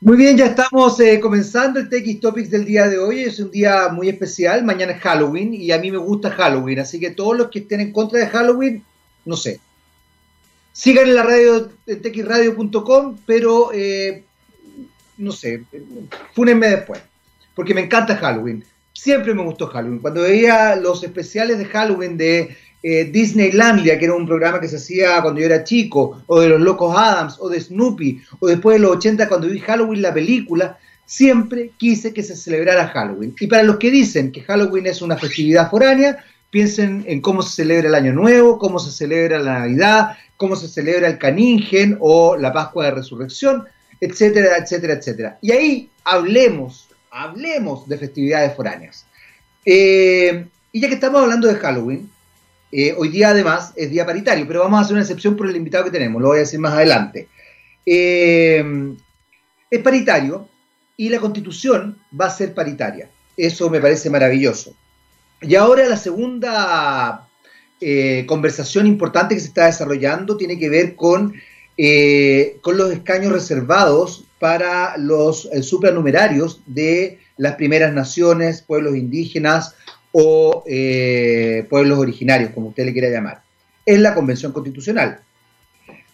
[0.00, 3.24] Muy bien, ya estamos eh, comenzando el TX Topics del día de hoy.
[3.24, 4.62] Es un día muy especial.
[4.64, 6.78] Mañana es Halloween y a mí me gusta Halloween.
[6.78, 8.84] Así que todos los que estén en contra de Halloween,
[9.24, 9.58] no sé.
[10.72, 14.22] Sigan en la radio, txradio.com, pero eh,
[15.16, 15.64] no sé,
[16.32, 17.00] fúnenme después.
[17.56, 18.64] Porque me encanta Halloween.
[18.92, 19.98] Siempre me gustó Halloween.
[19.98, 24.76] Cuando veía los especiales de Halloween de eh, Disneylandia, que era un programa que se
[24.76, 28.76] hacía cuando yo era chico, o de los Locos Adams, o de Snoopy, o después
[28.76, 33.34] de los 80 cuando vi Halloween la película, siempre quise que se celebrara Halloween.
[33.40, 37.56] Y para los que dicen que Halloween es una festividad foránea, piensen en cómo se
[37.56, 42.36] celebra el Año Nuevo, cómo se celebra la Navidad, cómo se celebra el Caningen o
[42.36, 43.64] la Pascua de Resurrección,
[44.00, 45.38] etcétera, etcétera, etcétera.
[45.42, 49.06] Y ahí hablemos, hablemos de festividades foráneas.
[49.64, 52.08] Eh, y ya que estamos hablando de Halloween,
[52.70, 55.56] eh, hoy día además es día paritario, pero vamos a hacer una excepción por el
[55.56, 57.28] invitado que tenemos, lo voy a decir más adelante.
[57.86, 58.94] Eh,
[59.70, 60.48] es paritario
[60.96, 63.08] y la constitución va a ser paritaria.
[63.36, 64.74] Eso me parece maravilloso.
[65.40, 67.28] Y ahora la segunda
[67.80, 71.34] eh, conversación importante que se está desarrollando tiene que ver con,
[72.60, 79.76] con los escaños reservados para los supranumerarios de las primeras naciones, pueblos indígenas,
[80.12, 83.42] o eh, pueblos originarios, como usted le quiera llamar.
[83.84, 85.20] Es la Convención Constitucional.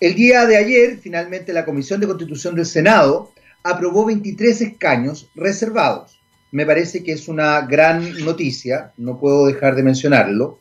[0.00, 6.20] El día de ayer, finalmente, la Comisión de Constitución del Senado aprobó 23 escaños reservados.
[6.52, 10.58] Me parece que es una gran noticia, no puedo dejar de mencionarlo.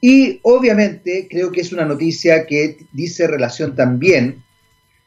[0.00, 4.44] Y obviamente creo que es una noticia que dice relación también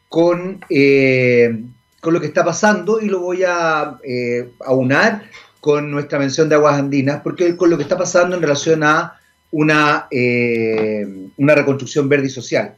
[0.10, 1.64] con, eh,
[2.02, 5.24] con lo que está pasando y lo voy a eh, aunar
[5.60, 9.20] con nuestra mención de aguas andinas, porque con lo que está pasando en relación a
[9.52, 11.06] una, eh,
[11.38, 12.76] una reconstrucción verde y social.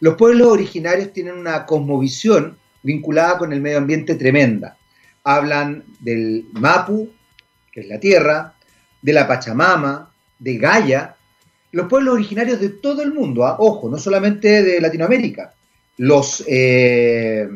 [0.00, 4.76] Los pueblos originarios tienen una cosmovisión vinculada con el medio ambiente tremenda.
[5.24, 7.10] Hablan del Mapu,
[7.72, 8.54] que es la tierra,
[9.02, 11.16] de la Pachamama, de Gaia.
[11.72, 13.56] Los pueblos originarios de todo el mundo, ¿ah?
[13.58, 15.52] ojo, no solamente de Latinoamérica.
[15.98, 17.48] Los, eh,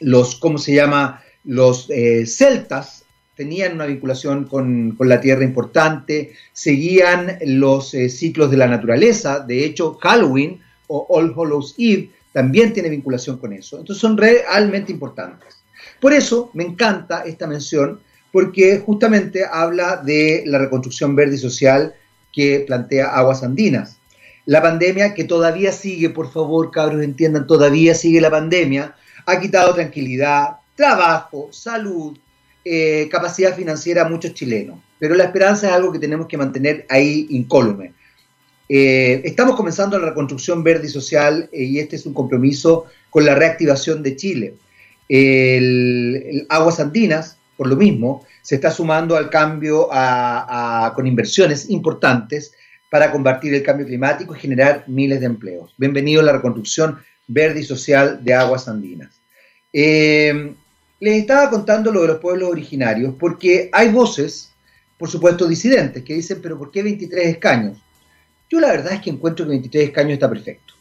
[0.00, 1.22] los ¿cómo se llama?
[1.44, 2.99] Los eh, celtas
[3.40, 9.64] tenían una vinculación con, la tierra importante, seguían los eh, ciclos de la naturaleza, de
[9.64, 15.56] hecho Halloween o All Hallows Eve también tiene vinculación con eso, entonces son realmente importantes.
[16.02, 21.94] Por eso me encanta esta mención, porque justamente habla de la reconstrucción verde y social
[22.34, 23.96] que plantea Aguas Andinas.
[24.44, 29.72] La pandemia que todavía sigue, por favor, cabros, entiendan, todavía sigue la pandemia, ha quitado
[29.72, 32.18] tranquilidad, trabajo, salud,
[32.62, 36.84] eh, capacidad financiera a muchos chilenos, pero la esperanza es algo que tenemos que mantener
[36.90, 37.94] ahí incólume.
[38.68, 43.24] Eh, estamos comenzando la reconstrucción verde y social eh, y este es un compromiso con
[43.24, 44.54] la reactivación de Chile.
[45.08, 49.88] El, Aguas Andinas, por lo mismo, se está sumando al cambio
[50.94, 52.52] con inversiones importantes
[52.90, 55.74] para combatir el cambio climático y generar miles de empleos.
[55.78, 59.20] Bienvenido a la reconstrucción verde y social de Aguas Andinas.
[61.00, 64.52] Les estaba contando lo de los pueblos originarios porque hay voces,
[64.98, 67.78] por supuesto disidentes, que dicen, pero ¿por qué 23 escaños?
[68.50, 70.74] Yo la verdad es que encuentro que 23 escaños está perfecto.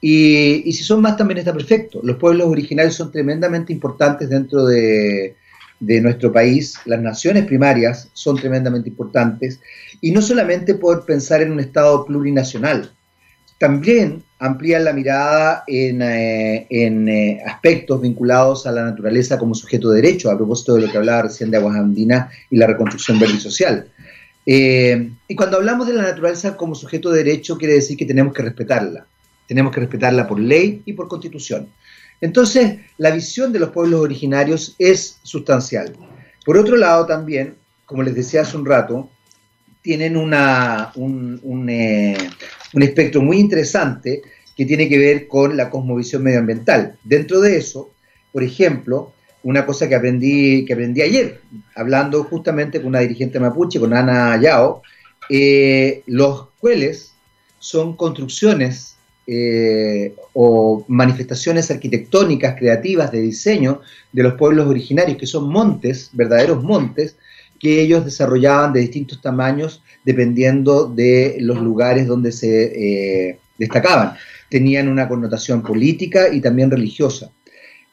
[0.00, 2.00] Y, si son más también está perfecto.
[2.02, 5.34] Los pueblos originarios son tremendamente importantes dentro de,
[5.80, 6.78] de nuestro país.
[6.84, 9.60] Las naciones primarias son tremendamente importantes.
[10.00, 12.92] Y no solamente por pensar en un Estado plurinacional,
[13.58, 20.00] también amplían la mirada en, eh, eh, aspectos vinculados a la naturaleza como sujeto de
[20.00, 23.34] derecho, a propósito de lo que hablaba recién de Aguas Andinas y la reconstrucción verde
[23.34, 23.88] y social.
[24.46, 28.32] Eh, y cuando hablamos de la naturaleza como sujeto de derecho, quiere decir que tenemos
[28.32, 29.06] que respetarla.
[29.48, 31.68] Tenemos que respetarla por ley y por constitución.
[32.20, 35.92] Entonces, la visión de los pueblos originarios es sustancial.
[36.44, 39.10] Por otro lado, también, como les decía hace un rato,
[39.82, 41.68] tienen una, un, un
[42.74, 44.22] espectro muy interesante
[44.56, 46.96] que tiene que ver con la cosmovisión medioambiental.
[47.04, 47.90] Dentro de eso,
[48.32, 49.12] por ejemplo,
[49.42, 51.40] una cosa que aprendí, que aprendí ayer,
[51.74, 54.82] hablando justamente con una dirigente mapuche, con Ana Yao,
[55.30, 57.12] eh, los cueles
[57.58, 58.96] son construcciones
[59.26, 63.82] eh, o manifestaciones arquitectónicas, creativas, de diseño
[64.12, 67.16] de los pueblos originarios, que son montes, verdaderos montes,
[67.58, 74.14] que ellos desarrollaban de distintos tamaños dependiendo de los lugares donde se eh, destacaban.
[74.48, 77.30] Tenían una connotación política y también religiosa.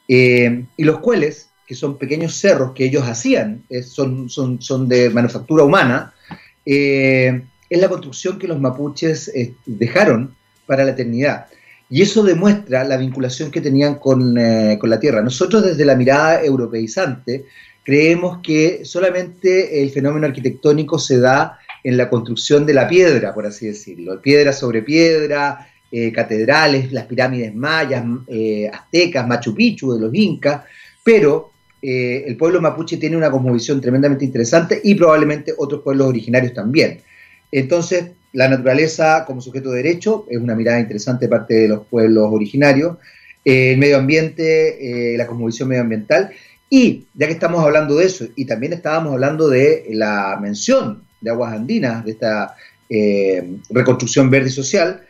[0.08, 5.10] Eh, y los cueles, que son pequeños cerros que ellos hacían, son, son, son, de
[5.10, 6.14] manufactura humana,
[6.64, 9.32] eh, es la construcción que los mapuches
[9.66, 10.34] dejaron
[10.66, 11.46] para la eternidad.
[11.88, 15.22] Y eso demuestra la vinculación que tenían con, eh, con la tierra.
[15.22, 17.44] Nosotros desde la mirada europeizante
[17.86, 23.46] creemos que solamente el fenómeno arquitectónico se da en la construcción de la piedra, por
[23.46, 30.00] así decirlo, piedra sobre piedra, eh, catedrales, las pirámides mayas, eh, aztecas, Machu Picchu de
[30.00, 30.62] los incas,
[31.04, 36.54] pero eh, el pueblo mapuche tiene una cosmovisión tremendamente interesante y probablemente otros pueblos originarios
[36.54, 37.02] también.
[37.52, 41.86] Entonces, la naturaleza como sujeto de derecho es una mirada interesante de parte de los
[41.86, 42.96] pueblos originarios,
[43.44, 46.32] el medio ambiente, la cosmovisión medioambiental,
[46.68, 51.30] y ya que estamos hablando de eso, y también estábamos hablando de la mención de
[51.30, 52.54] aguas andinas, de esta
[53.70, 55.02] reconstrucción verde y social,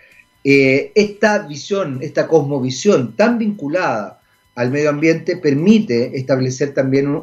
[0.49, 4.21] eh, esta visión, esta cosmovisión tan vinculada
[4.55, 7.23] al medio ambiente permite establecer también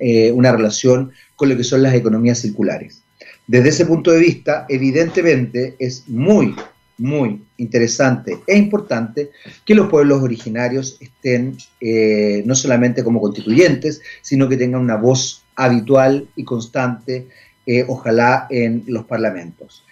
[0.00, 3.00] eh, una relación con lo que son las economías circulares.
[3.46, 6.56] Desde ese punto de vista, evidentemente es muy,
[6.98, 9.30] muy interesante e importante
[9.64, 15.42] que los pueblos originarios estén eh, no solamente como constituyentes, sino que tengan una voz
[15.56, 17.28] habitual y constante,
[17.88, 19.84] ojalá en los parlamentos.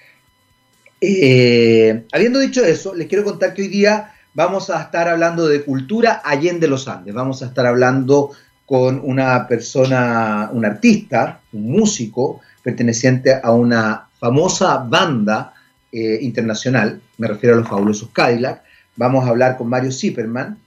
[1.04, 5.64] Eh, habiendo dicho eso, les quiero contar que hoy día vamos a estar hablando de
[5.64, 7.12] cultura allende los Andes.
[7.12, 8.30] Vamos a estar hablando
[8.64, 15.52] con una persona, un artista, un músico, perteneciente a una famosa banda
[15.92, 18.62] eh, internacional, me refiero a los fabulosos Cadillac.
[18.96, 20.58] Vamos a hablar con Mario Zipperman,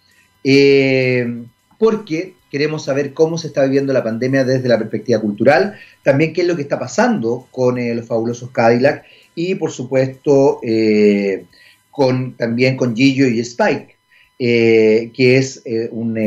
[0.43, 1.43] eh,
[1.77, 6.41] porque queremos saber cómo se está viviendo la pandemia desde la perspectiva cultural, también qué
[6.41, 9.03] es lo que está pasando con los fabulosos Cadillac
[9.35, 11.45] y por supuesto eh,
[11.91, 13.95] con, también con Gillo y Spike,
[14.39, 16.17] eh, que es eh, un,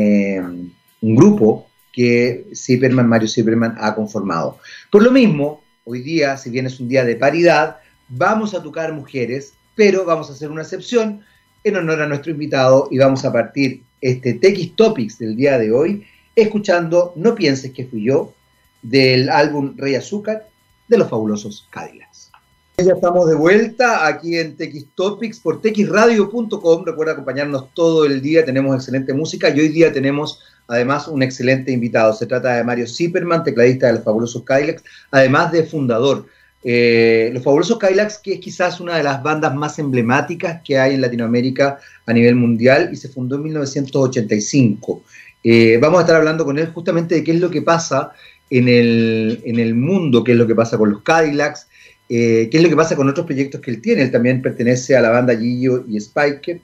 [1.01, 4.59] un, grupo que Zipperman, Mario Zipperman ha conformado.
[4.91, 7.77] Por lo mismo, hoy día, si bien es un día de paridad,
[8.09, 11.21] vamos a tocar mujeres, pero vamos a hacer una excepción
[11.63, 15.71] en honor a nuestro invitado y vamos a partir este TX Topics del día de
[15.71, 18.33] hoy escuchando No pienses que fui yo
[18.81, 20.47] del álbum Rey Azúcar
[20.87, 22.31] de los fabulosos Cadillacs.
[22.77, 26.85] Ya estamos de vuelta aquí en TX Topics por texradio.com.
[26.85, 31.73] Recuerda acompañarnos todo el día, tenemos excelente música y hoy día tenemos además un excelente
[31.73, 32.13] invitado.
[32.13, 36.27] Se trata de Mario Zipperman, tecladista de los Fabulosos Kylax, además de fundador.
[36.63, 40.95] Eh, los Fabulosos Kylax, que es quizás una de las bandas más emblemáticas que hay
[40.95, 45.03] en Latinoamérica a nivel mundial y se fundó en 1985.
[45.43, 48.11] Eh, vamos a estar hablando con él justamente de qué es lo que pasa
[48.49, 51.67] en el, en el mundo, qué es lo que pasa con los Cadillacs,
[52.09, 54.01] eh, qué es lo que pasa con otros proyectos que él tiene.
[54.01, 56.59] Él también pertenece a la banda Gillo y Spiker.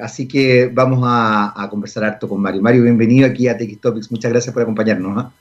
[0.00, 2.62] Así que vamos a, conversar harto con Mario.
[2.62, 4.12] Mario, bienvenido aquí a TX Topics.
[4.12, 5.24] Muchas gracias por acompañarnos.
[5.24, 5.32] ¿ah?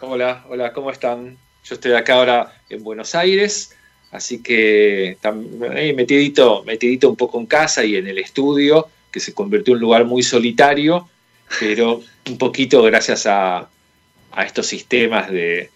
[0.00, 1.38] Hola, hola, ¿cómo están?
[1.64, 3.74] Yo estoy acá ahora en Buenos Aires,
[4.10, 9.34] así que eh, metidito, metidito un poco en casa y en el estudio, que se
[9.34, 11.08] convirtió en un lugar muy solitario,
[11.60, 13.68] pero un poquito gracias a,
[14.44, 15.70] estos sistemas de,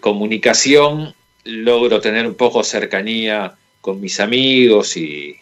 [0.00, 1.14] comunicación
[1.44, 5.36] logro tener un poco cercanía con mis amigos y,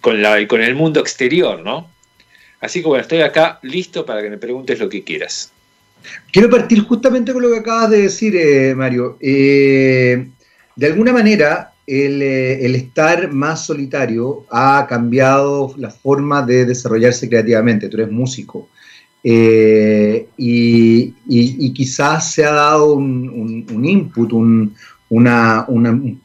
[0.00, 1.90] con, la, con el mundo exterior, ¿no?
[2.60, 5.52] Así que bueno, estoy acá listo para que me preguntes lo que quieras.
[6.32, 9.16] Quiero partir justamente con lo que acabas de decir, eh, Mario.
[9.20, 10.28] Eh,
[10.76, 17.28] de alguna manera, el, eh, el, estar más solitario ha cambiado la forma de desarrollarse
[17.28, 17.88] creativamente.
[17.88, 18.68] Tú eres músico.
[19.22, 21.14] Y,
[21.72, 24.74] quizás se ha dado un, input, un,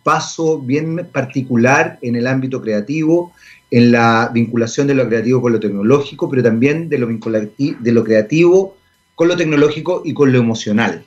[0.03, 3.33] paso bien particular en el ámbito creativo,
[3.71, 8.03] en la vinculación de lo creativo con lo tecnológico, pero también de lo, de lo
[8.03, 8.75] creativo
[9.15, 11.05] con lo tecnológico y con lo emocional.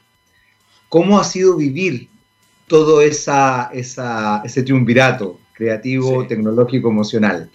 [0.89, 2.09] ¿Cómo ha sido vivir
[2.69, 7.51] todo esa, ese triunvirato creativo, tecnológico, emocional?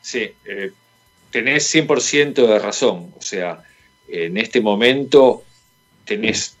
[0.00, 0.72] Sí, eh,
[1.30, 3.12] tenés 100% de razón.
[3.16, 3.62] O sea,
[4.08, 5.44] en este momento
[6.04, 6.56] tenés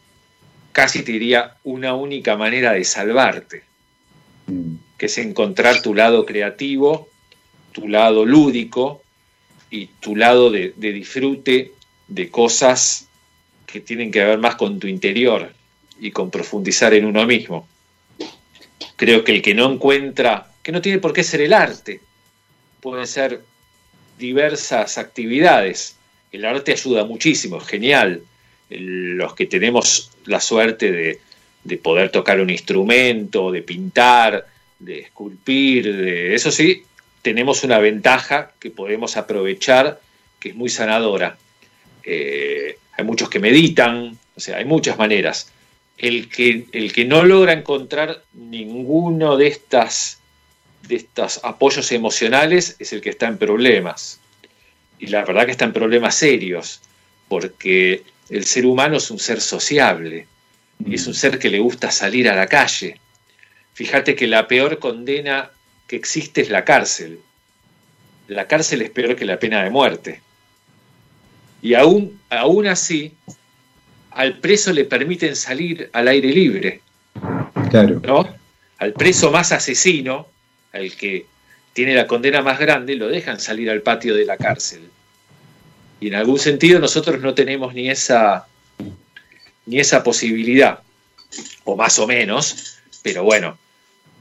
[0.76, 3.62] casi te diría una única manera de salvarte,
[4.46, 4.74] mm.
[4.98, 7.08] que es encontrar tu lado creativo,
[7.72, 9.02] tu lado lúdico
[9.70, 11.72] y tu lado de, de disfrute
[12.08, 13.08] de cosas
[13.66, 15.52] que tienen que ver más con tu interior
[16.00, 17.68] y con profundizar en uno mismo.
[18.96, 22.00] Creo que el que no encuentra, que no tiene por qué ser el arte,
[22.80, 23.42] puede ser
[24.18, 25.96] diversas actividades.
[26.32, 28.22] El arte ayuda muchísimo, es genial.
[28.68, 34.46] Los que tenemos la suerte de, poder tocar un instrumento, de pintar,
[34.78, 36.84] de esculpir, de eso sí,
[37.22, 40.00] tenemos una ventaja que podemos aprovechar,
[40.38, 41.36] que es muy sanadora.
[42.04, 45.52] Eh, hay muchos que meditan, o sea, hay muchas maneras.
[45.98, 50.20] El que, el que no logra encontrar ninguno de estas
[50.88, 54.20] de estos apoyos emocionales es el que está en problemas.
[54.98, 56.80] Y la verdad que está en problemas serios,
[57.28, 60.26] porque el ser humano es un ser sociable
[60.84, 61.16] y es un mm.
[61.16, 63.00] ser que le gusta salir a la calle.
[63.74, 65.50] Fíjate que la peor condena
[65.86, 67.20] que existe es la cárcel.
[68.28, 70.20] La cárcel es peor que la pena de muerte.
[71.66, 73.12] Y aún, aún así,
[74.12, 76.80] al preso le permiten salir al aire libre.
[77.70, 78.00] Claro.
[78.04, 78.36] ¿no?
[78.78, 80.28] Al preso más asesino,
[80.72, 81.26] al que
[81.72, 84.82] tiene la condena más grande, lo dejan salir al patio de la cárcel.
[85.98, 88.46] Y en algún sentido nosotros no tenemos ni esa,
[89.66, 90.78] ni esa posibilidad,
[91.64, 93.58] o más o menos, pero bueno.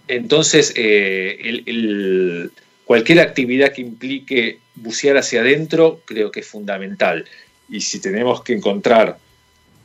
[0.07, 2.49] Entonces, eh,
[2.85, 7.25] cualquier actividad que implique bucear hacia adentro creo que es fundamental.
[7.69, 9.17] Y si tenemos que encontrar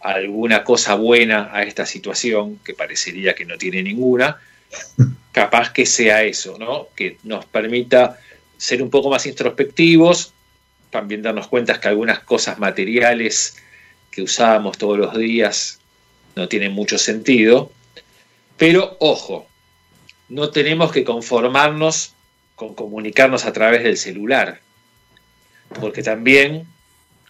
[0.00, 4.38] alguna cosa buena a esta situación, que parecería que no tiene ninguna,
[5.32, 6.88] capaz que sea eso, ¿no?
[6.94, 8.18] Que nos permita
[8.56, 10.32] ser un poco más introspectivos,
[10.90, 13.56] también darnos cuenta que algunas cosas materiales
[14.10, 15.78] que usábamos todos los días
[16.34, 17.72] no tienen mucho sentido,
[18.56, 19.46] pero ojo,
[20.28, 22.14] no tenemos que conformarnos
[22.54, 24.60] con comunicarnos a través del celular,
[25.78, 26.66] porque también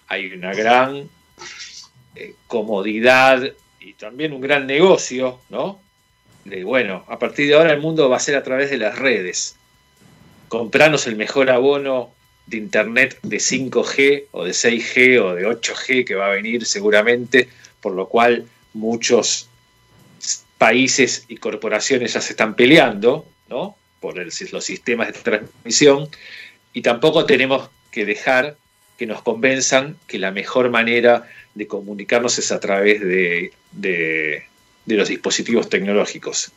[0.07, 1.09] hay una gran
[2.15, 3.43] eh, comodidad
[3.81, 5.81] y también un gran negocio, ¿no?
[6.45, 8.99] De bueno, a partir de ahora el mundo va a ser a través de las
[8.99, 9.57] redes.
[10.49, 12.13] Comprarnos el mejor abono
[12.47, 17.49] de internet de 5G o de 6G o de 8G que va a venir seguramente,
[17.81, 19.49] por lo cual muchos
[20.59, 23.77] países y corporaciones ya se están peleando, ¿no?
[24.01, 26.09] Por los sistemas de transmisión
[26.73, 28.57] y tampoco tenemos que dejar
[28.99, 34.47] que nos convenzan que la mejor manera de comunicarnos es a través de, de,
[34.87, 36.53] los dispositivos tecnológicos.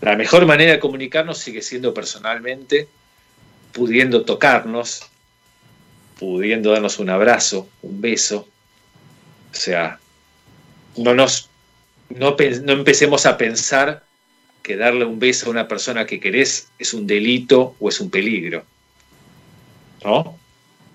[0.00, 2.88] La mejor manera de comunicarnos sigue siendo personalmente,
[3.72, 5.02] pudiendo tocarnos,
[6.18, 8.48] pudiendo darnos un abrazo, un beso.
[9.52, 9.98] O sea,
[10.96, 11.50] no nos
[12.08, 14.04] no, no, empecemos a pensar
[14.62, 18.10] que darle un beso a una persona que querés es un delito o es un
[18.10, 18.64] peligro.
[20.04, 20.38] ¿No?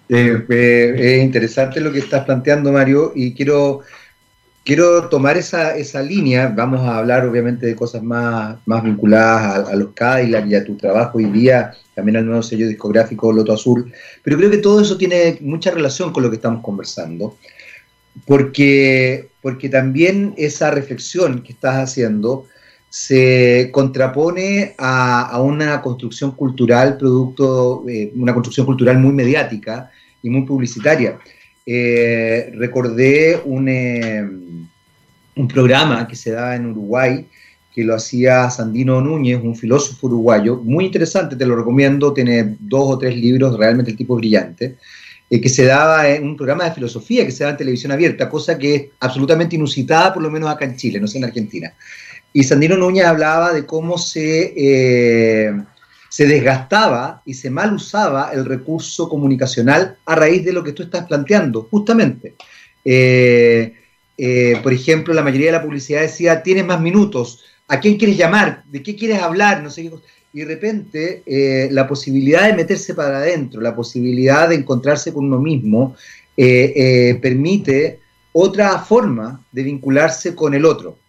[0.10, 3.81] Eh, eh, es interesante lo que estás planteando, Mario, y quiero,
[4.63, 6.53] quiero tomar esa, línea.
[6.55, 10.75] Vamos a hablar, obviamente, de cosas más, más vinculadas a, los Cadillac y a tu
[10.75, 13.91] trabajo hoy día, también al nuevo sello discográfico Loto Azul,
[14.24, 17.38] pero creo que todo eso tiene mucha relación con lo que estamos conversando,
[18.27, 22.48] porque, porque también esa reflexión que estás haciendo
[22.93, 29.89] se contrapone a, una construcción cultural, producto, eh, una construcción cultural muy mediática
[30.21, 31.17] y muy publicitaria.
[31.65, 37.25] Eh, recordé un, eh, un programa que se daba en Uruguay,
[37.73, 42.93] que lo hacía Sandino Núñez, un filósofo uruguayo, muy interesante, te lo recomiendo, tiene dos
[42.93, 44.75] o tres libros, realmente el tipo brillante,
[45.31, 48.59] que se daba en un programa de filosofía que se daba en televisión abierta, cosa
[48.59, 51.73] que es absolutamente inusitada, por lo menos acá en Chile, no sé en Argentina.
[52.34, 55.54] Y Sandino Núñez hablaba de cómo se, eh,
[56.10, 60.82] se desgastaba y se mal usaba el recurso comunicacional a raíz de lo que tú
[60.82, 62.34] estás planteando, justamente.
[62.84, 63.75] Eh,
[64.18, 68.18] eh, por ejemplo, la mayoría de la publicidad decía, tienes más minutos, ¿a quién quieres
[68.18, 68.63] llamar?
[68.66, 69.62] ¿De qué quieres hablar?
[69.62, 69.92] No sé qué
[70.34, 75.40] Y de repente la posibilidad de meterse para adentro, la posibilidad de encontrarse con uno
[75.40, 75.96] mismo,
[76.36, 78.00] permite
[78.32, 81.02] otra forma de vincularse con el otro.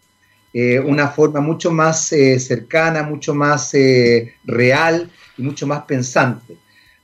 [0.56, 6.56] Eh, una forma mucho más eh, cercana, mucho más eh, real y mucho más pensante.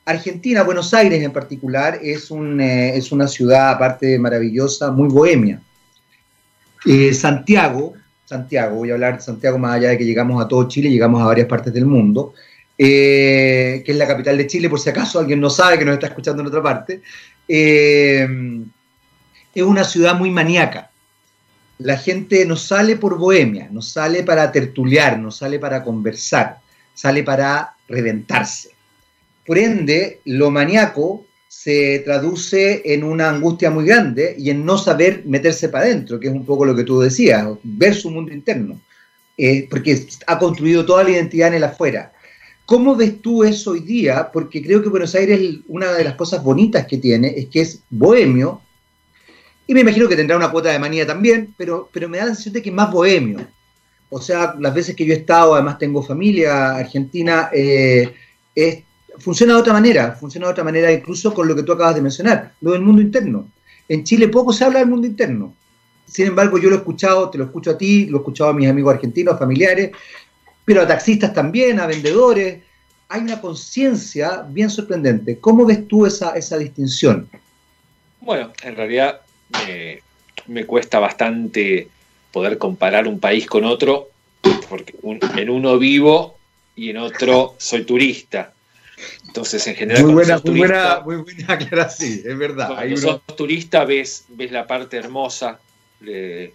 [0.05, 5.61] Argentina, Buenos Aires en particular, es, un, es una ciudad, aparte maravillosa, muy bohemia.
[7.13, 7.93] Santiago,
[8.25, 11.21] Santiago, voy a hablar de Santiago más allá de que llegamos a todo Chile, llegamos
[11.21, 12.33] a varias partes del mundo,
[12.77, 16.07] que es la capital de Chile, por si acaso alguien no sabe que nos está
[16.07, 17.01] escuchando en otra parte,
[17.47, 18.17] es
[19.55, 20.90] una ciudad muy maníaca
[21.83, 26.59] la gente no sale por bohemia, no sale para tertuliar, no sale para conversar,
[26.93, 28.69] sale para reventarse.
[29.45, 35.23] Por ende, lo maníaco se traduce en una angustia muy grande y en no saber
[35.25, 38.79] meterse para adentro, que es un poco lo que tú decías, ver su mundo interno,
[39.37, 42.13] eh, porque ha construido toda la identidad en el afuera.
[42.65, 44.29] ¿Cómo ves tú eso hoy día?
[44.31, 47.81] Porque creo que Buenos Aires, una de las cosas bonitas que tiene es que es
[47.89, 48.61] bohemio,
[49.71, 52.31] y me imagino que tendrá una cuota de manía también, pero, pero me da la
[52.31, 53.47] sensación de que es más bohemio.
[54.09, 58.13] O sea, las veces que yo he estado, además tengo familia argentina, eh,
[59.17, 62.01] funciona de otra manera, funciona de otra manera incluso con lo que tú acabas de
[62.01, 63.47] mencionar, lo del mundo interno.
[63.87, 65.55] En Chile poco se habla del mundo interno.
[66.05, 68.53] Sin embargo, yo lo he escuchado, te lo escucho a ti, lo he escuchado a
[68.53, 69.91] mis amigos argentinos, familiares,
[70.65, 72.61] pero a taxistas también, a vendedores,
[73.07, 75.39] hay una conciencia bien sorprendente.
[75.39, 77.29] ¿Cómo ves tú esa, esa distinción?
[78.19, 79.21] Bueno, en realidad
[80.47, 81.87] me cuesta bastante
[82.31, 84.09] poder comparar un país con otro,
[84.69, 84.95] porque
[85.37, 86.37] en uno vivo
[86.75, 88.53] y en otro soy turista.
[89.27, 92.67] Entonces, en general, muy buena, muy, buena, muy buena aclaración, es verdad.
[92.73, 95.59] Cuando sos turista ves, ves la parte hermosa
[95.99, 96.53] de,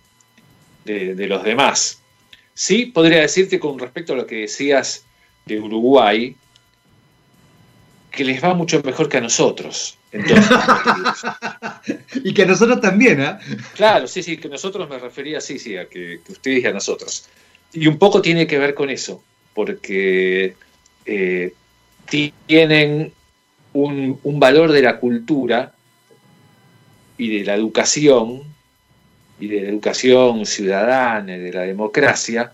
[0.84, 2.00] de, los demás.
[2.54, 5.04] Sí, podría decirte con respecto a lo que decías
[5.44, 6.36] de Uruguay,
[8.10, 9.98] que les va mucho mejor que a nosotros.
[12.24, 13.38] y que a nosotros también, ¿eh?
[13.74, 17.28] Claro, sí, sí, que nosotros me refería, sí, sí, a que, ustedes y a nosotros.
[17.72, 19.22] Y un poco tiene que ver con eso,
[19.54, 20.54] porque
[21.04, 21.52] eh,
[22.46, 23.12] tienen
[23.72, 25.74] un, valor de la cultura
[27.18, 28.42] y de la educación,
[29.38, 32.52] y de la educación ciudadana, y de la democracia,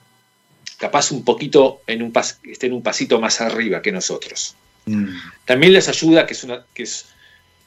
[0.79, 2.13] capaz un poquito en un
[2.45, 4.57] estén un pasito más arriba que nosotros.
[4.87, 5.15] Mm.
[5.45, 7.07] También les ayuda que es, una, que es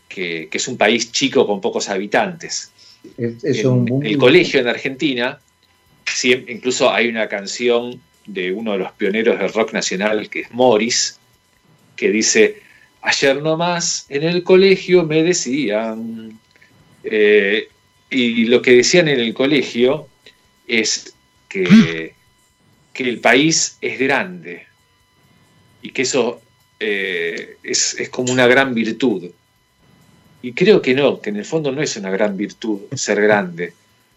[0.07, 2.71] que, es un país chico con pocos habitantes.
[3.17, 5.39] el colegio en Argentina,
[6.47, 11.19] incluso hay una canción de uno de los pioneros del rock nacional, que es Morris,
[11.95, 12.61] que dice,
[13.01, 16.39] ayer nomás en el colegio me decían,
[17.03, 17.69] eh,
[18.09, 20.07] y lo que decían en el colegio
[20.67, 21.13] es
[21.47, 22.13] que,
[22.93, 24.65] que el país es grande
[25.81, 26.41] y que eso
[26.79, 29.31] eh, es, es, como una gran virtud.
[30.45, 33.73] Y creo que no, que en el fondo no es una gran virtud ser grande,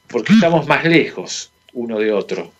[0.09, 2.53] porque estamos más lejos uno de otro.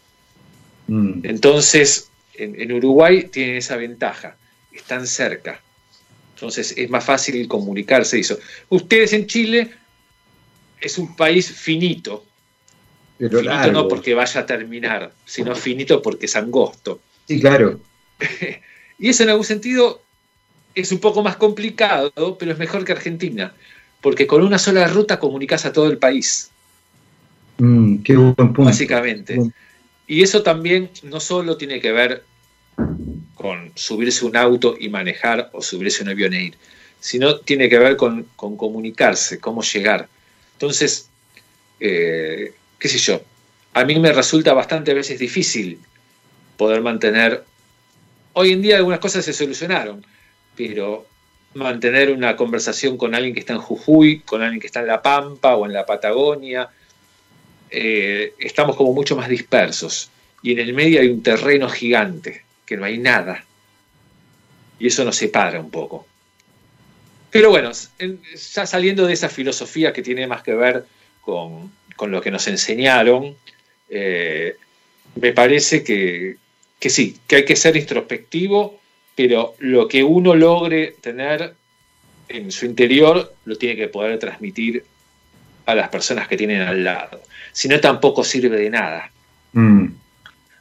[0.87, 1.21] Mm.
[1.25, 4.39] Entonces, en, Uruguay tienen esa ventaja,
[4.73, 5.61] están cerca.
[6.35, 8.39] Entonces es más fácil comunicarse eso.
[8.71, 9.71] Ustedes en Chile
[10.81, 12.25] es un país finito.
[13.19, 17.03] finito no porque vaya a terminar, sino finito porque es angosto.
[17.27, 17.79] Sí, claro.
[18.99, 20.01] y eso en algún sentido
[20.81, 23.53] es un poco más complicado, pero es mejor que Argentina,
[24.01, 26.51] porque con una sola ruta comunicas a todo el país.
[27.59, 28.65] Mm, qué buen punto.
[28.65, 29.39] Básicamente.
[30.07, 32.25] Y eso también no solo tiene que ver
[33.35, 36.55] con subirse un auto y manejar o subirse un avión e ir,
[37.01, 40.09] sino tiene que ver con, comunicarse, cómo llegar.
[40.55, 41.09] Entonces,
[41.79, 43.21] eh, qué sé yo,
[43.75, 45.79] a mí me resulta bastante veces difícil
[46.57, 47.45] poder mantener...
[48.33, 50.05] Hoy en día algunas cosas se solucionaron,
[50.59, 51.07] pero
[51.55, 55.01] mantener una conversación con alguien que está en Jujuy, con alguien que está en La
[55.01, 56.69] Pampa o en la Patagonia,
[57.71, 60.11] eh, estamos como mucho más dispersos
[60.43, 63.45] y en el medio hay un terreno gigante, que no hay nada.
[64.81, 66.07] Y eso nos separa un poco.
[67.31, 67.71] Pero bueno,
[68.53, 70.87] ya saliendo de esa filosofía que tiene más que ver
[71.21, 73.37] con, lo que nos enseñaron,
[73.91, 74.57] eh,
[75.15, 76.37] me parece que,
[76.81, 78.81] que sí, que hay que ser introspectivo
[79.19, 81.53] pero lo que uno logre tener
[82.29, 84.85] en su interior lo tiene que poder transmitir
[85.67, 87.21] a las personas que tienen al lado.
[87.51, 89.11] Si no, tampoco sirve de nada.
[89.55, 89.87] Mm.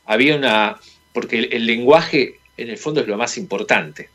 [0.07, 0.79] Había una.
[1.13, 4.09] Porque el, lenguaje, en el fondo, es lo más importante.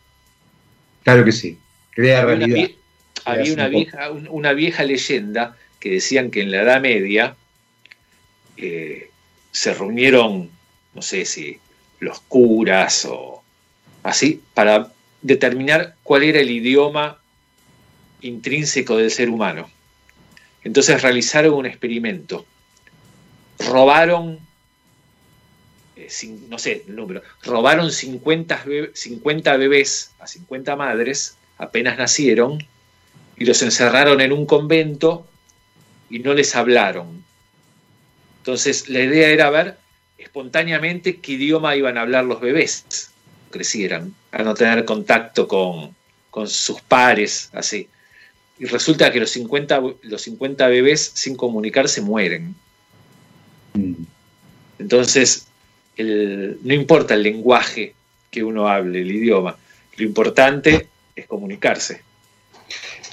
[1.04, 1.56] Claro que sí.
[1.92, 2.70] Crea había realidad.
[3.24, 7.36] Una, había una vieja, una vieja leyenda que decían que en la Edad Media
[8.56, 9.08] eh,
[9.52, 10.50] se reunieron,
[10.94, 11.60] no sé si
[12.00, 13.41] los curas o
[14.02, 17.18] así, para determinar cuál era el idioma
[18.20, 19.70] intrínseco del ser humano.
[20.64, 22.46] Entonces realizaron un experimento.
[23.58, 24.38] Robaron,
[25.96, 26.08] eh,
[26.48, 32.64] no sé el número, robaron 50, 50 bebés a 50 madres, apenas nacieron,
[33.36, 35.26] y los encerraron en un convento
[36.10, 37.24] y no les hablaron.
[38.38, 39.78] Entonces la idea era ver
[40.18, 43.11] espontáneamente qué idioma iban a hablar los bebés
[43.52, 45.94] crecieran, a no tener contacto con,
[46.48, 47.88] sus pares, así.
[48.58, 52.56] Y resulta que los 50, los 50 bebés sin comunicarse mueren.
[53.74, 54.02] Mm.
[54.80, 55.46] Entonces,
[55.98, 57.94] no importa el lenguaje
[58.30, 59.56] que uno hable, el idioma,
[59.96, 62.00] lo importante es comunicarse.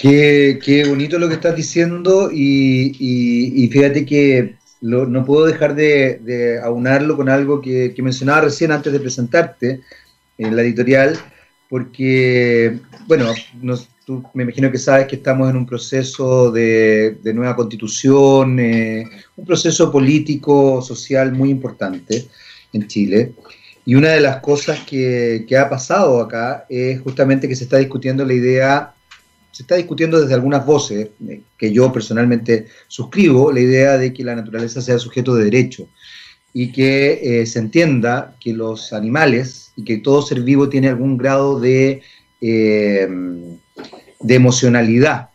[0.00, 7.28] Qué, bonito lo que estás diciendo y, fíjate que no puedo dejar de, aunarlo con
[7.28, 9.80] algo que, que, mencionaba recién antes de presentarte,
[10.40, 11.18] en la editorial,
[11.68, 13.32] porque, bueno,
[14.34, 19.92] me imagino que sabes que estamos en un proceso de, nueva constitución, eh, un proceso
[19.92, 22.26] político, social muy importante
[22.72, 23.34] en Chile.
[23.84, 27.76] Y una de las cosas que, que, ha pasado acá es justamente que se está
[27.76, 28.94] discutiendo la idea,
[29.50, 34.24] se está discutiendo desde algunas voces, eh, que yo personalmente suscribo, la idea de que
[34.24, 35.88] la naturaleza sea sujeto de derecho.
[36.52, 41.16] Y que eh, se entienda que los animales y que todo ser vivo tiene algún
[41.16, 42.02] grado de,
[42.40, 43.08] eh,
[44.20, 45.30] de emocionalidad.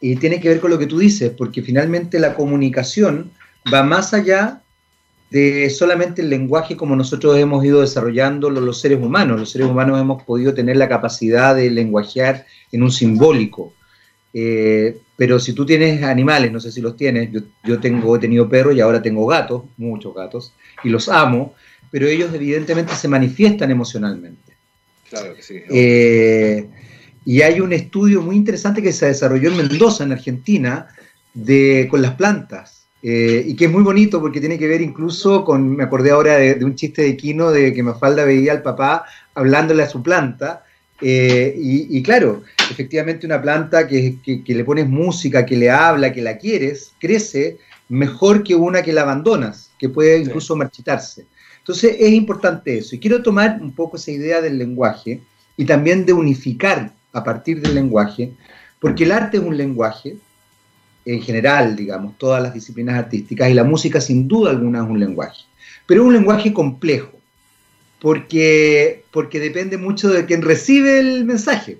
[0.00, 3.30] Y tiene que ver con lo que tú dices, porque finalmente la comunicación
[3.72, 4.62] va más allá
[5.30, 9.40] de solamente el lenguaje como nosotros hemos ido desarrollando los seres humanos.
[9.40, 13.72] Los seres humanos hemos podido tener la capacidad de lenguajear en un simbólico.
[14.38, 17.30] Eh, pero si tú tienes animales, no sé si los tienes,
[17.64, 20.52] yo, tengo, he tenido perros y ahora tengo gatos, muchos gatos,
[20.84, 21.54] y los amo,
[21.90, 24.52] pero ellos evidentemente se manifiestan emocionalmente.
[25.08, 25.54] Claro que sí.
[25.70, 26.68] Eh,
[27.24, 30.88] y hay un estudio muy interesante que se desarrolló en Mendoza, en Argentina,
[31.32, 32.88] de, con las plantas.
[33.02, 36.36] Eh, y que es muy bonito porque tiene que ver incluso con, me acordé ahora
[36.36, 40.02] de, de un chiste de Quino de que Mafalda veía al papá hablándole a su
[40.02, 40.65] planta
[41.00, 46.38] eh, y, claro, efectivamente una planta que, le pones música, que le habla, que la
[46.38, 51.26] quieres, crece mejor que una que la abandonas, que puede incluso marchitarse.
[51.58, 52.94] Entonces es importante eso.
[52.94, 55.20] Y quiero tomar un poco esa idea del lenguaje
[55.56, 58.32] y también de unificar a partir del lenguaje,
[58.78, 60.16] porque el arte es un lenguaje,
[61.04, 65.00] en general, digamos, todas las disciplinas artísticas, y la música sin duda alguna es un
[65.00, 65.44] lenguaje,
[65.86, 67.15] pero es un lenguaje complejo
[68.00, 71.78] porque, porque depende mucho de quien recibe el mensaje.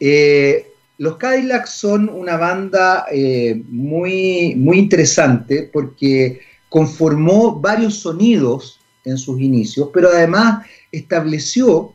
[0.00, 9.16] Eh, los Cadillacs son una banda eh, muy, muy interesante porque conformó varios sonidos en
[9.16, 11.94] sus inicios, pero además estableció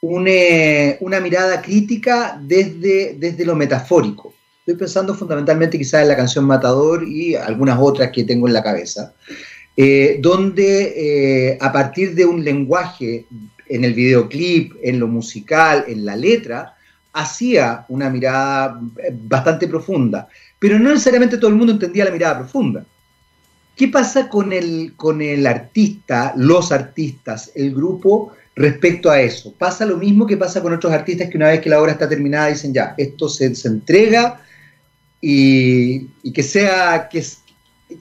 [0.00, 0.30] una,
[1.00, 4.32] una mirada crítica desde, desde lo metafórico.
[4.60, 8.62] Estoy pensando fundamentalmente quizás en la canción Matador y algunas otras que tengo en la
[8.62, 9.14] cabeza.
[9.78, 13.26] Eh, donde eh, a partir de un lenguaje
[13.68, 16.74] en el videoclip, en lo musical, en la letra,
[17.12, 22.38] hacía una mirada eh, bastante profunda, pero no necesariamente todo el mundo entendía la mirada
[22.38, 22.86] profunda.
[23.76, 29.52] ¿Qué pasa con el, con el artista, los artistas, el grupo respecto a eso?
[29.58, 32.08] Pasa lo mismo que pasa con otros artistas que una vez que la obra está
[32.08, 34.40] terminada dicen ya, esto se, entrega
[35.20, 37.22] y, y, que sea, que,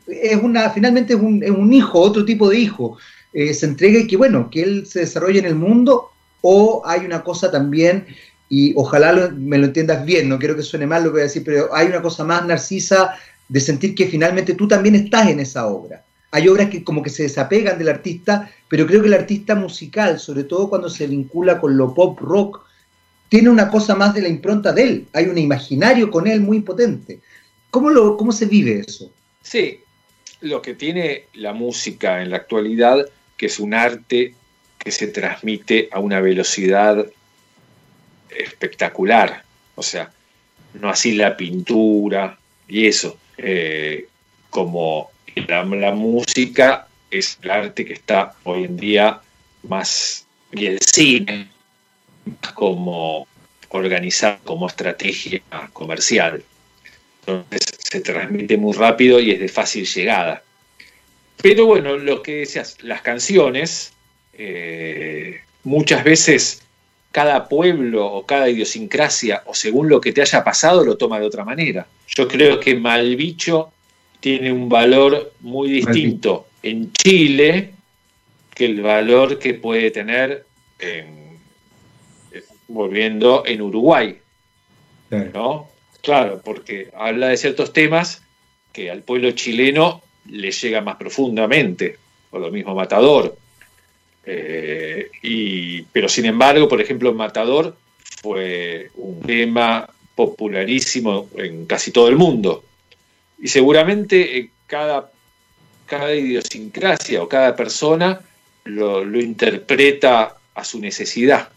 [0.08, 2.98] es una, finalmente es un, es un hijo, otro tipo de hijo.
[3.34, 7.06] Eh, se entrega y que, bueno, que él se desarrolle en el mundo o hay
[7.06, 8.06] una cosa también,
[8.50, 11.24] y ojalá me lo entiendas bien, no quiero que suene mal lo que voy a
[11.24, 13.16] decir, pero hay una cosa más narcisa
[13.50, 16.04] de sentir que finalmente tú también estás en esa obra.
[16.32, 20.20] Hay obras que como que se desapegan del artista, pero creo que el artista musical,
[20.20, 22.62] sobre todo cuando se vincula con lo pop rock,
[23.30, 25.08] tiene una cosa más de la impronta de él.
[25.14, 27.22] Hay un imaginario con él muy potente.
[27.72, 29.12] ¿Cómo, lo, cómo se vive eso?
[29.46, 29.80] Sí,
[30.42, 34.34] lo que tiene la música en la actualidad, que es un arte
[34.80, 37.06] que se transmite a una velocidad
[38.32, 39.44] espectacular.
[39.76, 40.12] O sea,
[40.74, 43.20] no así la pintura y eso.
[43.38, 44.08] Eh,
[44.50, 49.22] como la, música es el arte que está hoy en día
[49.62, 51.50] más, y el cine,
[52.56, 53.28] como
[53.70, 56.44] organizado como estrategia comercial.
[57.28, 60.44] Entonces se transmite muy rápido y es de fácil llegada.
[61.42, 63.94] Pero bueno, lo que decías, las canciones,
[64.34, 66.62] eh, muchas veces
[67.14, 71.26] cada pueblo o cada idiosincrasia o según lo que te haya pasado lo toma de
[71.26, 71.88] otra manera.
[72.08, 73.72] Yo creo que Malbicho
[74.20, 77.72] tiene un valor muy distinto en Chile
[78.54, 80.46] que el valor que puede tener
[82.68, 84.18] volviendo en Uruguay.
[85.34, 85.75] ¿no?
[86.06, 88.22] Claro, porque habla de ciertos temas
[88.72, 91.98] que al pueblo chileno le llega más profundamente,
[92.30, 93.36] o lo mismo Matador.
[94.24, 97.76] Eh, y, pero sin embargo, por ejemplo, Matador
[98.22, 102.64] fue un tema popularísimo en casi todo el mundo.
[103.40, 105.12] Y seguramente cada,
[105.88, 108.22] cada idiosincrasia o cada persona
[108.66, 111.50] lo, interpreta a su necesidad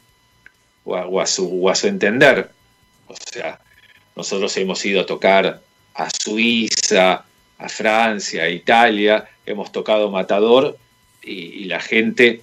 [0.84, 2.50] o a, su, o a su entender.
[3.08, 3.60] O sea,
[4.18, 5.60] nosotros hemos ido a tocar
[5.94, 7.24] a Suiza,
[7.56, 10.76] a Francia, a Italia, hemos tocado Matador
[11.22, 12.40] y, la gente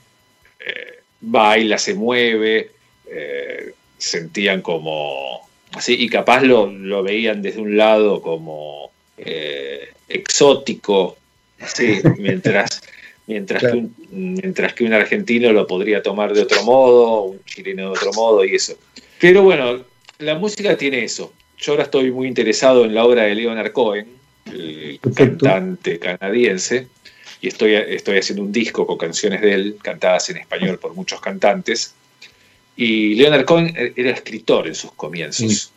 [0.65, 2.71] eh, baila, se mueve,
[3.07, 5.41] eh, sentían como
[5.73, 11.17] así, y capaz lo, veían desde un lado como eh, exótico,
[11.59, 12.83] así, mientras,
[13.27, 17.81] mientras, que un, mientras que un argentino lo podría tomar de otro modo, un chileno
[17.81, 18.77] de otro modo y eso.
[19.19, 19.83] Pero bueno,
[20.19, 24.07] la música tiene eso, yo ahora estoy muy interesado en la obra de Leonard Cohen,
[24.45, 26.87] el cantante canadiense,
[27.41, 31.21] y estoy, estoy haciendo un disco con canciones de él, cantadas en español por muchos
[31.21, 31.93] cantantes.
[32.75, 35.71] Y Leonard Cohen era escritor en sus comienzos,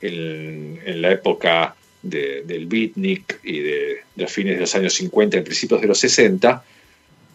[0.00, 5.80] en, la época del beatnik y de, los fines de los años 50 y principios
[5.80, 6.64] de los 60,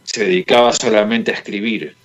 [0.03, 1.95] se dedicaba solamente a escribir.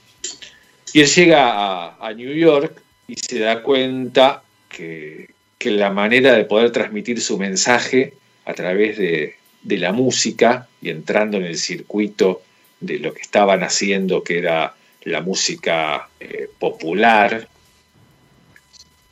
[0.93, 5.34] Y él llega a, New York y se da cuenta que,
[5.71, 11.45] la manera de poder transmitir su mensaje a través de, la música y entrando en
[11.45, 12.43] el circuito
[12.81, 14.75] de lo que estaban haciendo, que era
[15.05, 17.49] la música eh, popular,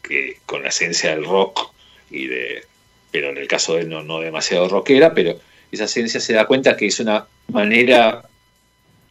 [0.03, 1.73] que, con la esencia del rock
[2.11, 2.65] y de,
[3.11, 6.47] pero en el caso de él no, no demasiado rockera, pero esa esencia se da
[6.47, 8.23] cuenta que es una manera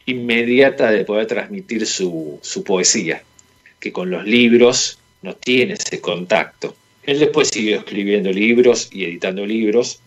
[0.06, 3.22] inmediata de poder transmitir su, poesía,
[3.80, 6.74] que con los libros no tiene ese contacto.
[7.04, 10.00] Él después siguió escribiendo libros y editando libros,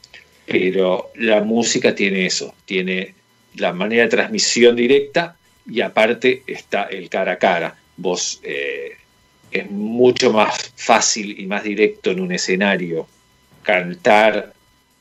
[0.45, 3.15] pero la música tiene eso, tiene
[3.55, 5.37] la manera de transmisión directa
[5.69, 7.77] y aparte está el cara a cara.
[7.97, 8.91] Vos eh,
[9.51, 13.07] es mucho más fácil y más directo en un escenario
[13.63, 14.53] cantar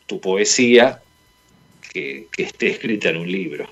[0.07, 1.00] tu poesía
[1.92, 3.68] que, esté escrita en un libro.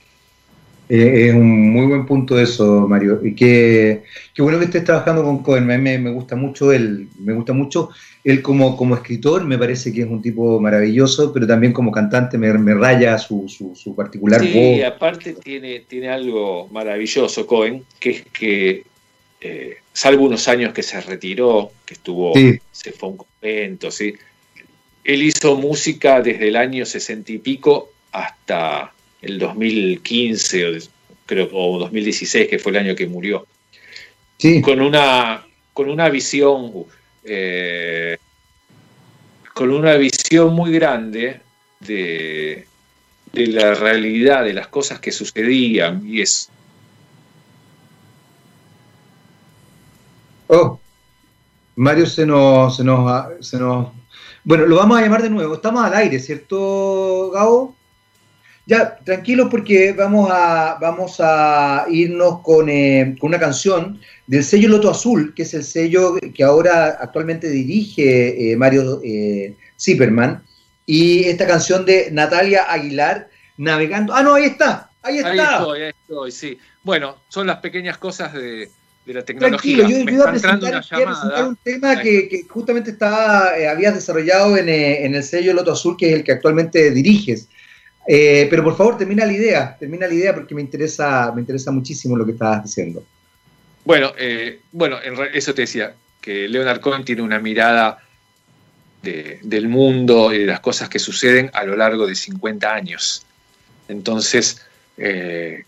[0.88, 3.21] Eh, es un muy buen punto eso, Mario.
[3.25, 4.03] Y qué,
[4.38, 5.66] bueno que estés trabajando con Cohen.
[5.66, 7.90] Me, me, gusta mucho él, me gusta mucho
[8.25, 12.38] él como, como escritor, me parece que es un tipo maravilloso, pero también como cantante
[12.38, 14.51] me, raya su, su, particular voz.
[14.51, 18.85] Sí, aparte tiene, tiene algo maravilloso Cohen, que es que
[19.40, 22.33] eh, salvo unos años que se retiró, que estuvo,
[22.71, 24.14] se fue a un convento, ¿sí?
[25.05, 30.78] Él hizo música desde el año sesenta y pico hasta el 2015 o,
[31.26, 33.46] creo, o 2016, que fue el año que murió.
[34.38, 34.61] Sí.
[34.61, 36.72] Con una, con una visión,
[37.24, 38.18] eh,
[39.54, 41.40] con una visión muy grande
[41.80, 42.66] de,
[43.32, 46.50] de la realidad, de las cosas que sucedían, y es
[50.54, 50.78] Oh,
[51.76, 53.88] Mario se nos, se nos, se nos...
[54.44, 55.54] Bueno, lo vamos a llamar de nuevo.
[55.54, 57.74] Estamos al aire, ¿cierto, Gabo?
[58.64, 64.68] Ya, tranquilos porque vamos a, vamos a irnos con, eh, con, una canción del sello
[64.68, 70.42] Loto Azul, que es el sello que ahora actualmente dirige eh, Mario eh, Zipperman.
[70.87, 74.14] Y esta canción de Natalia Aguilar, Navegando.
[74.14, 75.31] Ah, no, ahí está, ahí está.
[75.31, 76.59] Ahí estoy, ahí estoy, sí.
[76.83, 78.68] Bueno, son las pequeñas cosas de,
[79.05, 79.79] de la tecnología.
[79.79, 85.14] Tranquilo, yo, iba a presentar, un tema que, justamente estaba, eh, habías desarrollado eh, en,
[85.14, 87.48] el sello Loto Azul, que es el que actualmente diriges.
[88.07, 91.71] Eh, pero por favor, termina la idea, termina la idea porque me interesa, me interesa
[91.71, 93.05] muchísimo lo que estabas diciendo.
[93.85, 94.12] Bueno,
[94.71, 94.99] bueno,
[95.33, 97.99] eso te decía, que Leonard Cohen tiene una mirada
[99.03, 103.27] del mundo y de las cosas que suceden a lo largo de 50 años.
[103.88, 104.65] Entonces,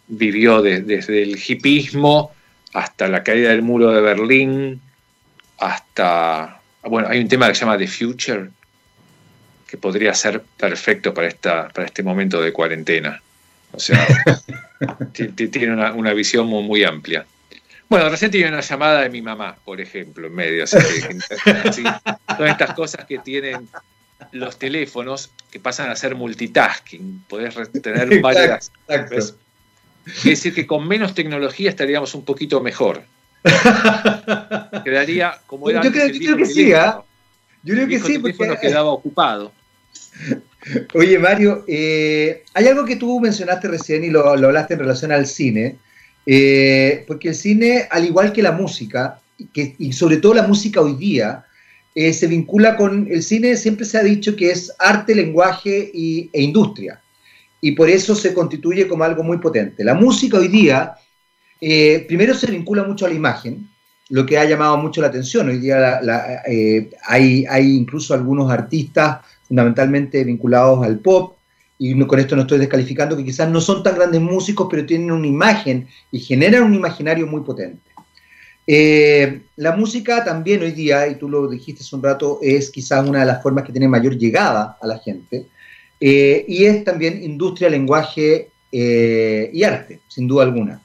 [0.07, 2.33] vivió desde el hipismo
[2.75, 4.81] hasta la caída del muro de Berlín,
[5.59, 8.51] hasta, bueno, hay un tema que se llama The Future,
[9.75, 13.21] que podría ser perfecto para, esta, para este momento de cuarentena.
[13.73, 14.07] O sea,
[15.13, 17.27] tiene una, visión muy, muy, amplia.
[17.89, 20.63] Bueno, recién tiene una llamada de mi mamá, por ejemplo, en medio.
[20.63, 20.77] Así
[22.37, 23.69] todas estas cosas que tienen
[24.31, 27.25] los teléfonos que pasan a ser multitasking.
[27.29, 28.71] Podés tener varias.
[28.87, 29.17] Exacto.
[30.07, 33.03] Es decir, que con menos tecnología estaríamos un poquito mejor.
[34.85, 35.83] Quedaría como era.
[35.83, 37.03] Yo creo, que sí, ¿ah?
[37.65, 38.57] Yo creo que sí, porque.
[38.61, 39.51] quedaba ocupado.
[40.95, 45.27] Oye, Mario, eh, hay algo que tú mencionaste recién y lo, hablaste en relación al
[45.27, 45.77] cine,
[46.27, 49.21] eh, porque el cine, al igual que la música,
[49.53, 51.45] y sobre todo la música hoy día,
[51.95, 56.31] eh, se vincula con el cine, siempre se ha dicho que es arte, lenguaje y,
[56.33, 57.01] e industria
[57.61, 59.85] y por eso se constituye como algo muy potente.
[59.85, 60.97] La música hoy día,
[61.59, 63.71] primero se vincula mucho a la imagen,
[64.11, 65.49] lo que ha llamado mucho la atención.
[65.49, 65.99] Hoy día
[67.07, 71.37] hay, hay incluso algunos artistas fundamentalmente vinculados al pop,
[71.79, 75.11] y con esto no estoy descalificando, que quizás no son tan grandes músicos, pero tienen
[75.11, 77.91] una imagen y generan un imaginario muy potente.
[78.67, 83.07] Eh, la música también hoy día, y tú lo dijiste hace un rato, es quizás
[83.07, 85.47] una de las formas que tiene mayor llegada a la gente.
[86.01, 90.81] Eh, y es también industria, lenguaje eh, y arte, sin duda alguna.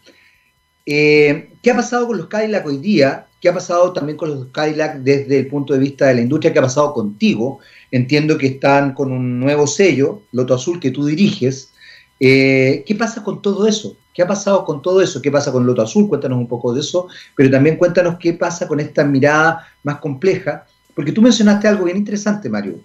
[0.85, 3.27] ¿Qué ha pasado con los Cadillac hoy día?
[3.39, 6.51] ¿Qué ha pasado también con los Cadillac desde el punto de vista de la industria?
[6.51, 7.59] ¿Qué ha pasado contigo?
[7.91, 11.71] Entiendo que están con un nuevo sello, Loto Azul, que tú diriges.
[12.19, 13.95] ¿Qué pasa con todo eso?
[14.13, 15.21] ¿Qué ha pasado con todo eso?
[15.21, 16.09] ¿Qué pasa con Loto Azul?
[16.09, 20.65] Cuéntanos un poco de eso, pero también cuéntanos qué pasa con esta mirada más compleja,
[20.93, 22.79] porque tú mencionaste algo bien interesante, Mario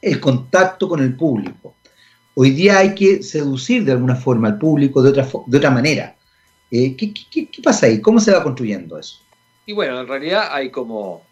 [0.00, 1.74] el contacto con el público.
[2.34, 6.16] Hoy día hay que seducir de alguna forma al público de otra, de otra manera.
[6.70, 8.00] Eh, ¿qué, pasa ahí?
[8.00, 9.20] ¿Cómo se va construyendo eso?
[9.66, 11.22] Y bueno, en realidad hay como,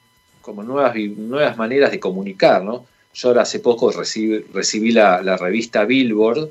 [0.40, 2.86] como nuevas, nuevas maneras de comunicar, ¿no?
[3.14, 6.50] Yo ahora hace poco recibí, la, revista Billboard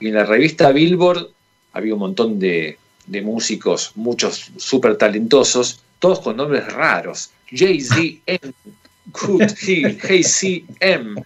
[0.00, 1.28] y en la revista Billboard
[1.72, 7.30] había un montón de, de músicos, muchos súper talentosos, todos con nombres raros.
[7.50, 8.22] Jay-Z,
[9.06, 11.16] Good Hill, KCM.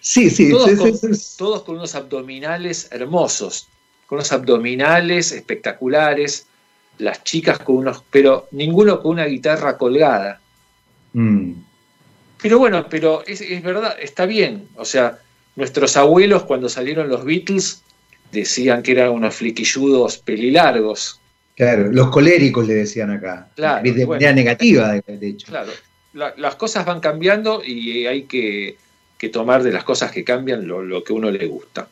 [0.00, 3.68] Sí, sí, todos, todos con unos abdominales hermosos,
[4.06, 6.46] con unos abdominales espectaculares,
[6.98, 10.40] las chicas con unos, pero ninguno con una guitarra colgada.
[11.12, 11.52] Mm.
[12.40, 14.68] Pero bueno, pero es, verdad, está bien.
[14.76, 15.18] O sea,
[15.56, 17.82] nuestros abuelos cuando salieron los Beatles
[18.32, 21.20] decían que eran unos fliquilludos pelilargos.
[21.56, 23.48] Claro, los coléricos le decían acá.
[23.56, 25.46] Claro, de manera negativa, de, hecho.
[25.46, 25.72] Claro,
[26.12, 28.76] las cosas van cambiando y hay que,
[29.32, 31.88] tomar de las cosas que cambian lo, lo, que uno le gusta.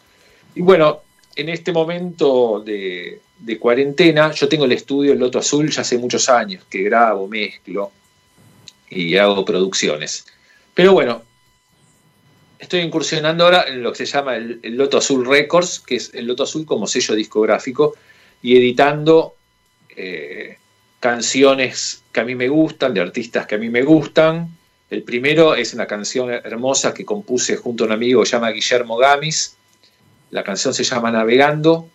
[0.54, 1.00] Y bueno,
[1.34, 5.98] en este momento de, de cuarentena, yo tengo el estudio El Loto Azul ya hace
[5.98, 7.92] muchos años, que grabo, mezclo
[8.88, 10.26] y hago producciones.
[10.72, 11.22] Pero bueno,
[12.58, 16.26] estoy incursionando ahora en lo que se llama el, Loto Azul Records, que es el
[16.26, 17.94] Loto Azul como sello discográfico,
[18.42, 19.34] y editando
[19.96, 20.58] eh,
[21.00, 24.48] canciones que a mí me gustan, de artistas que a mí me gustan.
[24.90, 28.50] El primero es una canción hermosa que compuse junto a un amigo que se llama
[28.50, 29.56] Guillermo Gamis.
[30.30, 31.88] La canción se llama Navegando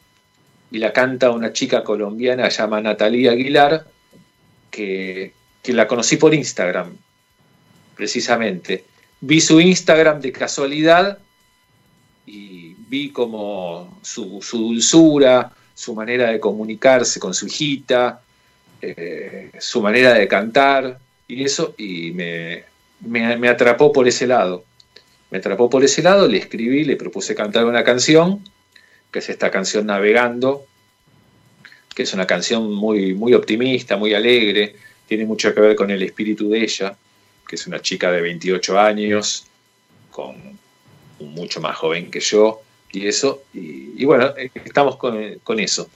[0.72, 3.86] y la canta una chica colombiana llamada Natalia Aguilar,
[4.70, 5.34] que,
[5.66, 6.96] la conocí por Instagram,
[7.96, 8.86] precisamente.
[9.22, 11.20] Vi su Instagram de casualidad
[12.26, 18.22] y vi como su, dulzura, su manera de comunicarse con su hijita,
[18.82, 22.64] eh, su manera de cantar y eso, y me,
[23.02, 24.64] me, atrapó por ese lado.
[25.30, 28.44] Me atrapó por ese lado, le escribí, le propuse cantar una canción
[29.12, 30.66] que es esta canción Navegando,
[31.94, 34.76] que es una canción muy, muy optimista, muy alegre,
[35.08, 36.96] tiene mucho que ver con el espíritu de ella,
[37.48, 39.46] que es una chica de 28 años,
[40.12, 40.36] con
[41.20, 44.34] mucho más joven que yo, y eso, y, bueno,
[44.66, 45.90] estamos con, eso.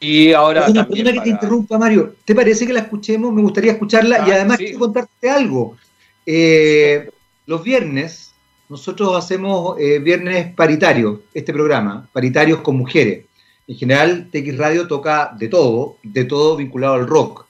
[0.00, 0.66] Y ahora.
[0.68, 2.16] Una que te interrumpa, Mario.
[2.24, 3.32] ¿Te parece que la escuchemos?
[3.32, 5.76] Me gustaría escucharla y ah, además quiero contarte algo.
[6.24, 7.10] Eh,
[7.46, 8.31] los viernes
[8.72, 13.26] nosotros hacemos eh, viernes paritarios, este programa, paritarios con mujeres.
[13.68, 17.44] En general, TX Radio toca de todo, de todo vinculado al rock.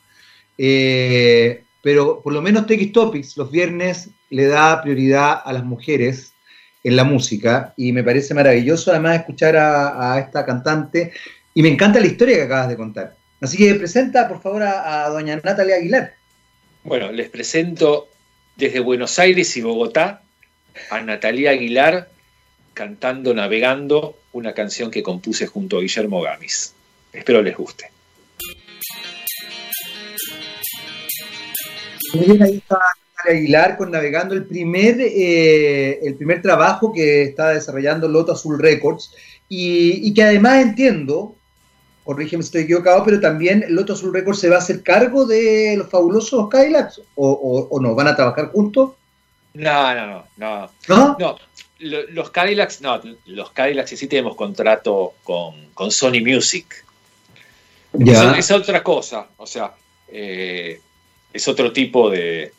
[0.59, 6.33] Eh, pero por lo menos TX Topics los viernes le da prioridad a las mujeres
[6.83, 11.13] en la música y me parece maravilloso además escuchar a, esta cantante
[11.55, 13.15] y me encanta la historia que acabas de contar.
[13.41, 16.15] Así que presenta por favor a doña Natalia Aguilar.
[16.83, 18.09] Bueno, les presento
[18.57, 20.23] desde Buenos Aires y Bogotá
[20.91, 22.09] a Natalia Aguilar
[22.75, 26.75] cantando Navegando, una canción que compuse junto a Guillermo Gamis.
[27.13, 27.91] Espero les guste.
[32.15, 32.79] Muy bien, ahí está
[33.17, 38.59] Natalia Aguilar con Navegando, el primer, eh, el primer trabajo que está desarrollando Loto Azul
[38.59, 39.13] Records
[39.49, 41.35] y, que además entiendo,
[42.05, 45.75] corrígeme si estoy equivocado, pero también Loto Azul Records se va a hacer cargo de
[45.77, 48.93] los fabulosos Cadillacs o, o no, van a trabajar juntos.
[49.55, 51.17] No, no, no, no.
[51.19, 51.37] ¿No?
[51.83, 56.85] los Cadillacs, no, los Cadillacs sí tenemos contrato con, Sony Music.
[57.93, 58.33] Ya.
[58.39, 59.75] Es, otra cosa, o sea,
[60.09, 60.81] eh,
[61.33, 62.53] es otro tipo de,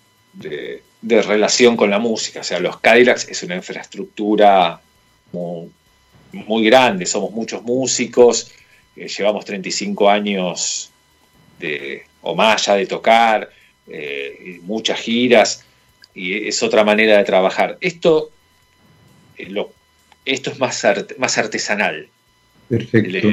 [1.01, 2.41] relación con la música.
[2.41, 4.79] O sea, los Cadillacs es una infraestructura
[5.31, 8.51] muy, grande, somos muchos músicos,
[8.95, 10.91] eh, llevamos 35 años
[11.59, 13.49] de, o más ya de tocar,
[13.87, 15.65] eh, muchas giras
[16.13, 17.77] y es otra manera de trabajar.
[17.81, 18.31] Esto,
[19.37, 19.65] eh,
[20.25, 20.85] esto es más,
[21.17, 22.07] más artesanal.
[22.69, 23.27] Perfecto.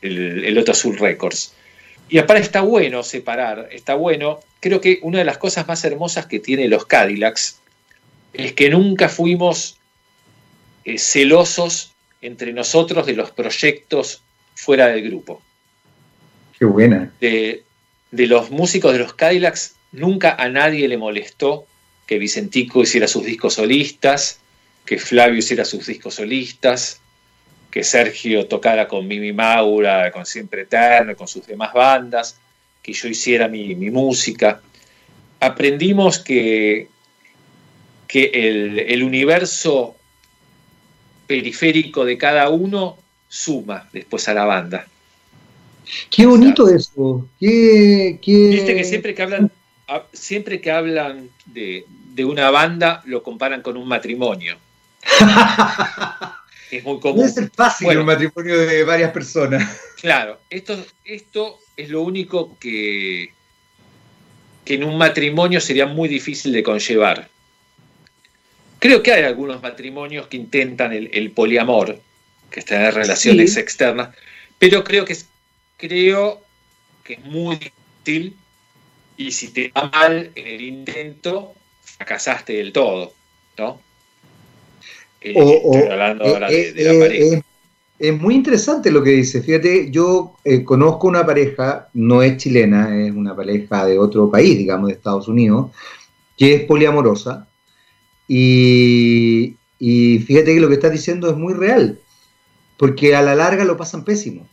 [0.00, 1.54] El, el, Azul Records.
[2.08, 4.40] Y aparte está bueno separar, está bueno.
[4.60, 7.60] Creo que una de las cosas más hermosas que tiene los Cadillacs
[8.32, 9.78] es que nunca fuimos
[10.84, 14.22] eh, celosos entre nosotros de los proyectos
[14.54, 15.42] fuera del grupo.
[16.58, 17.12] Qué buena.
[17.20, 17.62] De,
[18.10, 21.66] de los músicos de los Cadillacs Nunca a nadie le molestó
[22.04, 24.40] que Vicentico hiciera sus discos solistas,
[24.84, 27.00] que Flavio hiciera sus discos solistas,
[27.70, 32.38] que Sergio tocara con Mimi Maura, con Siempre Eterno, con sus demás bandas,
[32.82, 34.60] que yo hiciera mi, música.
[35.38, 36.88] Aprendimos que,
[38.08, 38.30] que
[38.88, 39.94] el, universo
[41.28, 42.98] periférico de cada uno
[43.28, 44.88] suma después a la banda.
[46.10, 47.28] Qué bonito eso.
[47.38, 49.52] Qué, Viste que siempre que hablan
[50.12, 51.84] siempre que hablan de,
[52.24, 54.56] una banda, lo comparan con un matrimonio.
[56.70, 57.20] es muy común.
[57.20, 59.80] No es fácil un matrimonio de varias personas.
[60.00, 63.32] Claro, esto, esto es lo único que,
[64.64, 67.28] que en un matrimonio sería muy difícil de conllevar.
[68.78, 72.00] creo que hay algunos matrimonios que intentan el, poliamor,
[72.50, 74.14] que está en relaciones externas,
[74.58, 75.26] pero creo que es,
[75.76, 76.42] creo
[77.02, 78.36] que es muy difícil
[79.16, 83.12] y si te va mal en el intento, fracasaste del todo,
[83.58, 83.80] ¿no?
[85.20, 87.42] Eh, estoy hablando ahora de, la eh, pareja.
[87.98, 89.42] es muy interesante lo que dice.
[89.42, 94.58] Fíjate, yo eh, conozco una pareja, no es chilena, es una pareja de otro país,
[94.58, 95.70] digamos, de Estados Unidos,
[96.36, 97.48] que es poliamorosa.
[98.28, 101.98] Y, y fíjate que lo que estás diciendo es muy real,
[102.76, 104.46] porque a la larga lo pasan pésimo.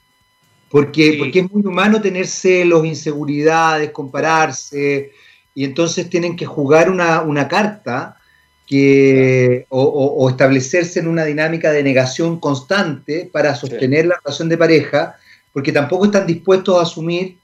[0.72, 5.11] Porque, porque es muy humano tener celos, inseguridades, compararse,
[5.53, 8.17] y entonces tienen que jugar una, carta
[8.65, 15.17] que, o, establecerse en una dinámica de negación constante para sostener la relación de pareja,
[15.51, 17.38] porque tampoco están dispuestos a asumir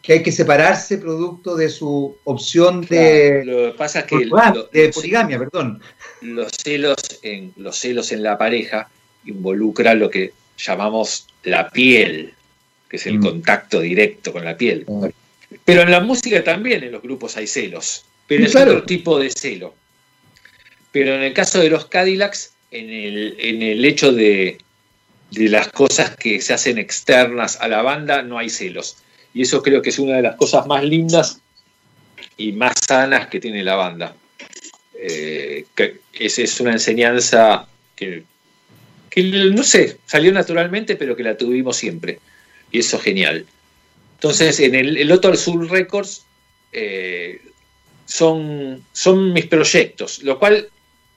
[0.00, 4.16] que hay que separarse producto de su opción de, lo pasa que
[4.72, 5.82] de poligamia, perdón.
[6.22, 8.88] Los celos en los celos en la pareja
[9.26, 12.32] involucra lo que llamamos la piel,
[12.90, 13.22] que es el mm.
[13.22, 14.84] contacto directo con la piel.
[15.64, 19.30] Pero en la música también en los grupos hay celos, pero es otro tipo de
[19.30, 19.74] celo.
[20.90, 24.58] Pero en el caso de los Cadillacs, en el, en el hecho de,
[25.30, 28.96] de las cosas que se hacen externas a la banda, no hay celos.
[29.32, 31.40] Y eso creo que es una de las cosas más lindas
[32.36, 34.16] y más sanas que tiene la banda.
[34.94, 35.64] Eh,
[36.12, 38.24] esa es una enseñanza que,
[39.08, 42.18] que, no sé, salió naturalmente, pero que la tuvimos siempre
[42.70, 43.46] y eso es genial.
[44.14, 46.24] Entonces, en el, el Otto Sur Records
[46.72, 47.40] eh,
[48.04, 50.68] son, son mis proyectos, lo cual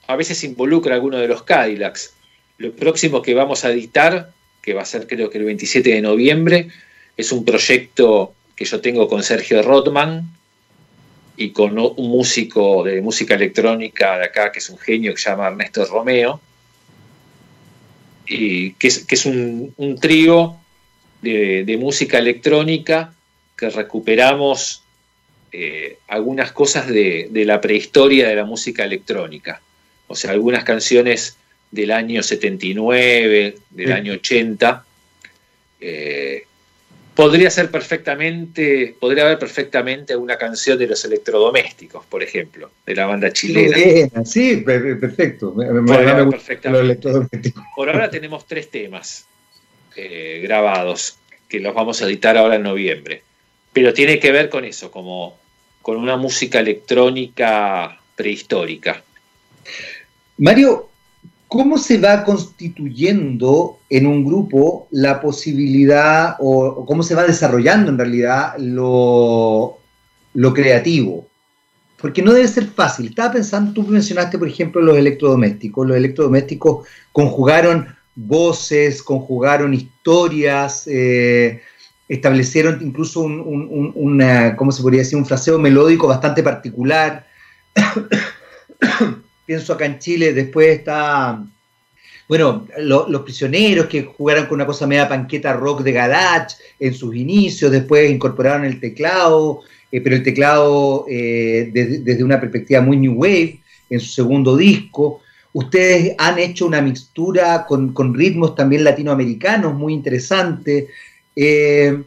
[0.07, 2.13] a veces involucra alguno de los Cadillacs.
[2.57, 4.31] Lo próximo que vamos a editar,
[4.61, 6.69] que va a ser creo que el 27 de noviembre,
[7.17, 10.29] es un proyecto que yo tengo con Sergio Rodman
[11.35, 15.29] y con un músico de música electrónica de acá, que es un genio que se
[15.29, 16.39] llama Ernesto Romeo,
[18.27, 20.57] y que es, que es un, un trío
[21.23, 23.13] de, música electrónica
[23.57, 24.83] que recuperamos
[25.51, 29.61] eh, algunas cosas de, la prehistoria de la música electrónica.
[30.07, 31.37] O sea, algunas canciones
[31.71, 34.85] del año 79, del año 80.
[35.81, 36.43] Eh,
[37.15, 43.05] podría ser perfectamente, podría haber perfectamente una canción de los electrodomésticos, por ejemplo, de la
[43.05, 43.77] banda chilena.
[44.25, 45.55] Sí, perfecto.
[47.75, 49.25] Por ahora tenemos tres temas.
[49.95, 51.17] Eh, grabados,
[51.47, 53.23] que los vamos a editar ahora en noviembre.
[53.71, 55.37] Pero tiene que ver con eso, como
[55.83, 59.03] con una música electrónica prehistórica.
[60.37, 60.89] Mario,
[61.47, 67.99] ¿cómo se va constituyendo en un grupo la posibilidad o, cómo se va desarrollando en
[67.99, 69.77] realidad lo,
[70.33, 71.27] lo creativo?
[71.97, 73.07] Porque no debe ser fácil.
[73.07, 75.87] Estaba pensando, tú mencionaste, por ejemplo, los electrodomésticos.
[75.87, 81.61] Los electrodomésticos conjugaron voces, conjugaron historias, eh,
[82.07, 85.17] establecieron incluso un, una, ¿cómo se podría decir?
[85.17, 87.25] Un fraseo melódico bastante particular.
[89.45, 91.43] Pienso acá en Chile, después está,
[92.29, 97.15] bueno, los prisioneros que jugaron con una cosa media panqueta rock de Galach en sus
[97.15, 99.61] inicios, después incorporaron el teclado,
[99.91, 103.59] eh, pero el teclado eh, desde una perspectiva muy New Wave
[103.89, 105.22] en su segundo disco.
[105.53, 110.89] Ustedes han hecho una mixtura con, ritmos también latinoamericanos muy interesante.
[111.35, 112.03] Eh,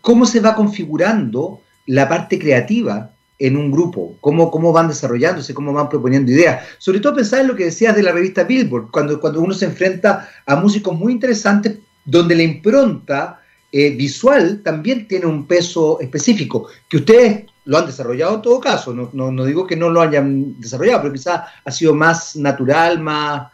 [0.00, 4.16] ¿Cómo se va configurando la parte creativa en un grupo?
[4.20, 5.54] ¿Cómo, ¿Cómo van desarrollándose?
[5.54, 6.64] ¿Cómo van proponiendo ideas?
[6.78, 9.64] Sobre todo pensar en lo que decías de la revista Billboard, cuando, cuando uno se
[9.64, 13.40] enfrenta a músicos muy interesantes donde la impronta
[13.72, 18.92] eh, visual también tiene un peso específico, que ustedes lo han desarrollado en todo caso,
[18.92, 23.52] no, digo que no lo hayan desarrollado, pero quizás ha sido más natural, más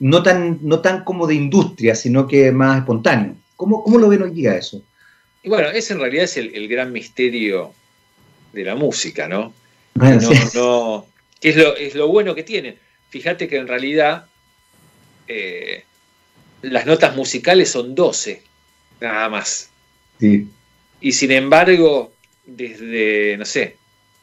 [0.00, 3.36] no tan, no tan como de industria, sino que más espontáneo.
[3.56, 4.82] ¿Cómo, cómo lo ven hoy día eso?
[5.42, 7.72] Y bueno, ese en realidad es el, gran misterio
[8.52, 9.54] de la música, ¿no?
[9.94, 10.08] No,
[11.40, 12.76] es, lo, es lo bueno que tiene.
[13.08, 14.26] Fíjate que en realidad
[15.26, 15.84] eh,
[16.60, 18.42] las notas musicales son 12,
[19.00, 19.70] nada más.
[20.20, 20.48] Sí.
[21.00, 22.13] Y sin embargo,
[22.46, 23.76] desde, no sé,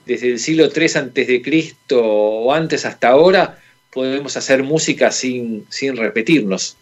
[0.05, 3.59] desde el siglo III antes de Cristo o antes hasta ahora,
[3.91, 6.78] podemos hacer música sin, sin repetirnos.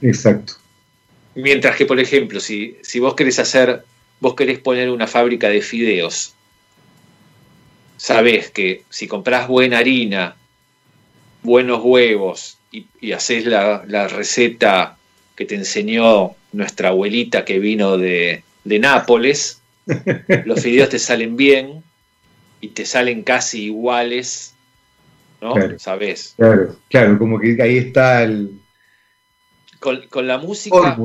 [0.00, 0.54] Exacto.
[1.34, 3.84] Mientras que, por ejemplo, si, si vos querés hacer,
[4.20, 6.34] vos querés poner una fábrica de fideos,
[7.96, 10.36] sabés que si comprás buena harina,
[11.42, 14.96] buenos huevos y, y haces la, la, receta
[15.36, 19.57] que te enseñó nuestra abuelita que vino de, de Nápoles,
[20.44, 21.82] los fideos te salen bien
[22.60, 24.54] y te salen casi iguales
[25.40, 25.54] ¿no?
[25.78, 26.34] ¿Sabes?
[26.36, 28.60] Claro, claro, como que ahí está el...
[29.78, 30.98] Con, la música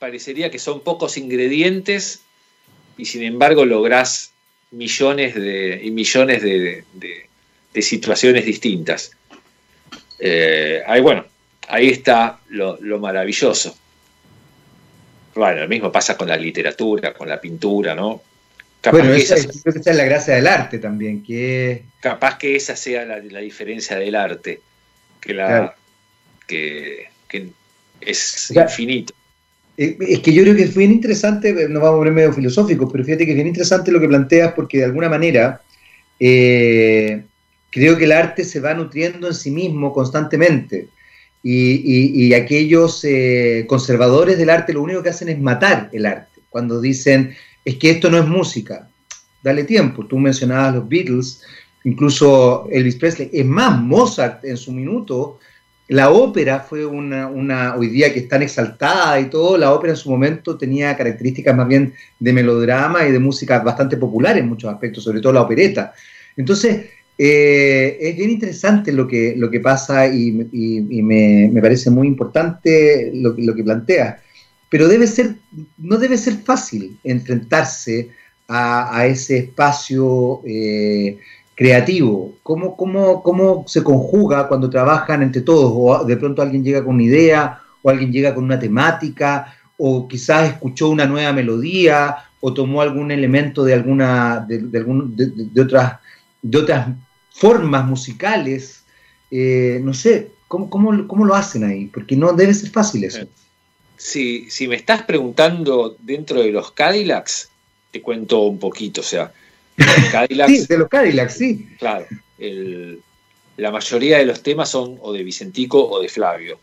[0.00, 2.22] parecería que son pocos ingredientes
[2.98, 4.32] y sin embargo lográs
[4.72, 6.84] millones de, y millones de,
[7.80, 9.12] situaciones distintas.
[10.18, 11.24] Eh, ahí, bueno,
[11.68, 13.76] ahí está lo, maravilloso.
[15.34, 18.22] Bueno, lo mismo pasa con la literatura, con la pintura, ¿no?
[18.80, 22.36] Capaz bueno, que esa, creo que esa es la gracia del arte también, que Capaz
[22.36, 24.60] que esa sea la, diferencia del arte,
[25.20, 25.74] que, la,
[26.46, 27.08] que,
[28.02, 29.14] es infinito.
[29.76, 32.92] Es que yo creo que es bien interesante, eh, no vamos a poner medio filosófico,
[32.92, 35.62] pero fíjate que es bien interesante lo que planteas porque de alguna manera
[36.20, 37.24] eh,
[37.70, 40.88] creo que el arte se va nutriendo en sí mismo constantemente.
[41.46, 43.04] Y, aquellos
[43.66, 46.40] conservadores del arte lo único que hacen es matar el arte.
[46.48, 47.34] Cuando dicen,
[47.64, 48.88] es que esto no es música,
[49.42, 50.06] dale tiempo.
[50.06, 51.42] Tú mencionabas los Beatles,
[51.84, 53.28] incluso Elvis Presley.
[53.32, 55.38] Es más, Mozart en su minuto
[55.88, 59.98] la ópera fue una, hoy día que es tan exaltada y todo, la ópera en
[59.98, 64.72] su momento tenía características más bien de melodrama y de música bastante popular en muchos
[64.72, 65.92] aspectos, sobre todo la opereta.
[66.36, 66.86] Entonces,
[67.16, 73.34] eh, es bien interesante lo que, lo que pasa y, me, parece muy importante lo,
[73.36, 74.20] lo que plantea.
[74.68, 75.36] Pero debe ser,
[75.78, 78.10] no debe ser fácil enfrentarse
[78.48, 81.18] a, ese espacio eh,
[81.54, 82.34] creativo?
[82.42, 85.72] ¿Cómo, cómo, ¿Cómo se conjuga cuando trabajan entre todos?
[85.74, 90.08] O de pronto alguien llega con una idea, o alguien llega con una temática, o
[90.08, 95.94] quizás escuchó una nueva melodía, o tomó algún elemento de alguna, de, de, otras,
[96.42, 96.88] de otras
[97.34, 98.84] formas musicales.
[99.30, 101.86] Eh, no sé, ¿cómo, ¿cómo, cómo, lo hacen ahí?
[101.86, 103.26] Porque no debe ser fácil eso.
[103.96, 107.50] Si, si me estás preguntando dentro de los Cadillacs,
[107.90, 109.32] te cuento un poquito, o sea,
[110.46, 111.68] sí, de los Cadillacs, sí.
[111.78, 112.06] Claro.
[113.56, 116.58] la mayoría de los temas son o de Vicentico o de Flavio.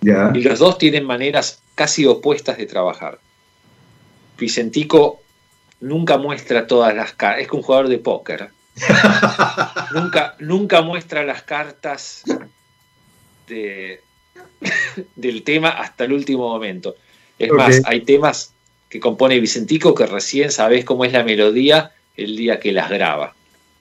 [0.00, 3.18] Y los dos tienen maneras casi opuestas de trabajar.
[4.38, 5.22] Vicentico
[5.80, 7.42] nunca muestra todas las cartas.
[7.42, 8.50] Es que un jugador de póker.
[9.94, 12.22] Nunca, nunca muestra las cartas
[13.46, 14.00] de,
[15.16, 16.96] del tema hasta el último momento.
[17.38, 18.52] Es más, hay temas
[18.88, 23.34] que compone Vicentico que recién sabes cómo es la melodía el día que las graba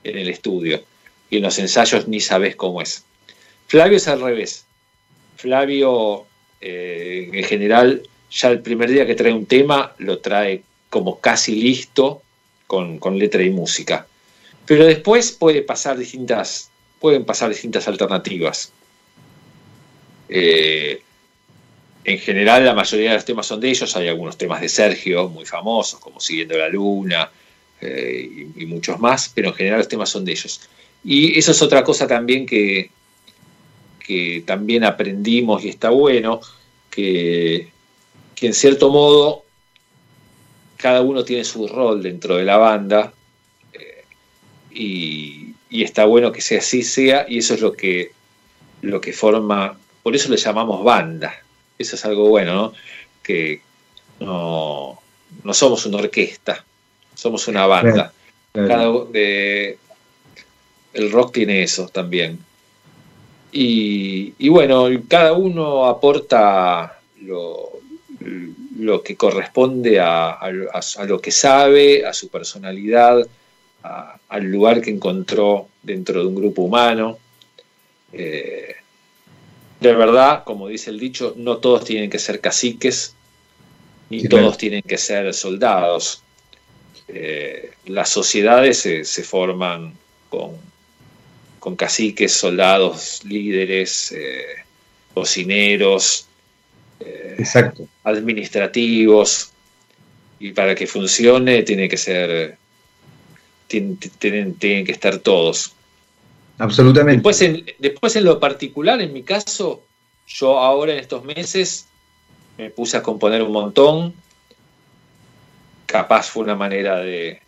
[0.03, 0.83] en el estudio
[1.29, 3.05] y en los ensayos ni sabes cómo es.
[3.67, 4.65] Flavio es al revés.
[5.35, 6.25] Flavio,
[6.61, 11.55] eh, en general, ya el primer día que trae un tema lo trae como casi
[11.55, 12.21] listo
[12.67, 14.07] con, letra y música.
[14.66, 18.72] Pero después pasar distintas, pueden pasar distintas alternativas.
[20.30, 21.01] Eh,
[22.05, 23.95] en general, la mayoría de los temas son de ellos.
[23.95, 27.30] Hay algunos temas de Sergio muy famosos, como Siguiendo la Luna,
[27.82, 30.61] eh, y, muchos más, pero en general los temas son de ellos.
[31.03, 32.89] Y eso es otra cosa también que,
[33.99, 36.39] que también aprendimos y está bueno,
[36.89, 37.70] que,
[38.41, 39.45] en cierto modo
[40.76, 43.14] cada uno tiene su rol dentro de la banda
[44.74, 48.11] y, y, está bueno que sea así sea y eso es lo que,
[48.82, 51.34] lo que forma, por eso le llamamos banda,
[51.78, 52.74] eso es algo bueno, ¿no?
[53.24, 53.61] que
[54.19, 54.99] no,
[55.43, 56.63] no somos una orquesta,
[57.15, 58.13] somos una banda.
[60.93, 62.39] el rock tiene eso también.
[63.51, 67.71] Y, bueno, cada uno aporta lo,
[68.80, 70.39] lo que corresponde a,
[71.07, 73.26] lo que sabe, a su personalidad,
[73.84, 77.17] al lugar que encontró dentro de un grupo humano.
[78.11, 78.75] Eh,
[79.79, 83.15] de verdad, como dice el dicho, no todos tienen que ser caciques,
[84.09, 86.21] ni todos tienen que ser soldados.
[87.09, 89.93] Eh, las sociedades se, forman
[90.29, 90.51] con,
[91.59, 94.45] con, caciques, soldados, líderes, eh,
[95.13, 96.27] cocineros,
[96.99, 97.43] eh,
[98.03, 99.51] administrativos,
[100.39, 102.57] y para que funcione tiene que ser,
[103.68, 105.74] tienen, que estar todos.
[106.57, 107.18] Absolutamente.
[107.18, 109.84] Después en, después en lo particular, en mi caso,
[110.28, 111.88] yo ahora en estos meses
[112.57, 114.14] me puse a componer un montón,
[115.86, 117.39] capaz fue una manera de,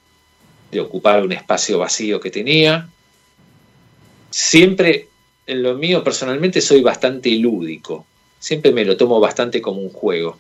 [0.80, 2.90] ocupar un espacio vacío que tenía.
[4.30, 5.08] Siempre,
[5.48, 8.06] en lo mío personalmente, soy bastante lúdico.
[8.40, 10.38] Siempre me lo tomo bastante como un juego.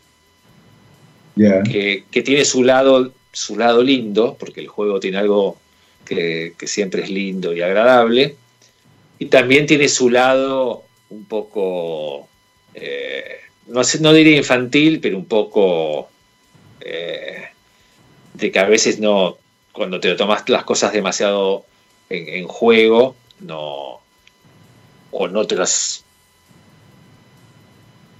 [1.35, 5.57] Que, tiene su lado, su lado lindo, porque el juego tiene algo
[6.05, 8.35] que, siempre es lindo y agradable.
[9.19, 12.27] Y también tiene su lado un poco,
[12.73, 16.09] eh, no, no diría infantil, pero un poco
[16.81, 17.45] eh,
[18.33, 19.37] de que a veces no,
[19.71, 21.65] cuando te tomas las cosas demasiado
[22.09, 23.99] en, juego, no,
[25.11, 26.03] o no te las...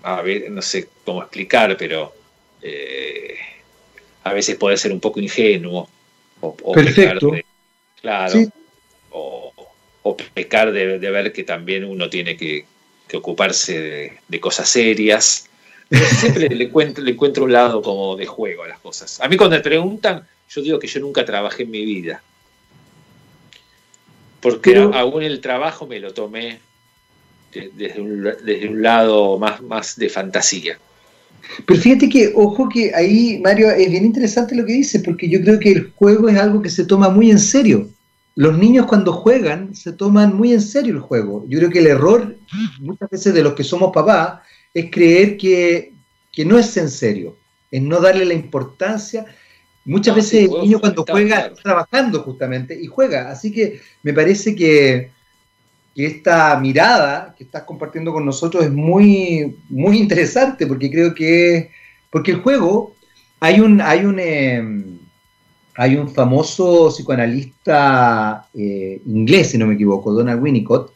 [0.03, 2.13] A ver, no sé cómo explicar, pero
[2.61, 3.38] eh,
[4.23, 5.89] a veces puede ser un poco ingenuo.
[6.41, 7.31] O, Perfecto.
[8.06, 8.39] Claro.
[9.12, 12.66] O, pecar de, ver que también uno tiene que,
[13.14, 15.49] ocuparse de, cosas serias.
[16.20, 19.20] siempre le, encuentro, le encuentro un lado como de juego a las cosas.
[19.20, 22.22] A mí cuando me preguntan, yo digo que yo nunca trabajé en mi vida.
[24.41, 26.60] Porque aún el trabajo me lo tomé
[27.51, 30.78] desde un, lado más, más de fantasía.
[31.66, 35.41] Pero fíjate que, ojo que ahí, Mario, es bien interesante lo que dice, porque yo
[35.41, 37.89] creo que el juego es algo que se toma muy en serio.
[38.36, 41.45] Los niños cuando juegan se toman muy en serio el juego.
[41.47, 42.36] Yo creo que el error
[42.79, 44.41] muchas veces de los que somos papás
[44.73, 45.93] es creer que,
[46.45, 47.38] no es en serio,
[47.71, 49.25] es no darle la importancia.
[49.86, 53.29] Muchas veces el niño cuando juega está trabajando justamente y juega.
[53.29, 55.11] Así que me parece que,
[55.95, 61.71] que esta mirada que estás compartiendo con nosotros es muy, muy interesante, porque creo que,
[62.11, 62.95] porque el juego,
[63.39, 64.99] hay un, hay un, em,
[65.76, 70.93] hay un famoso psicoanalista eh, inglés, si no me equivoco, Donald Winnicott,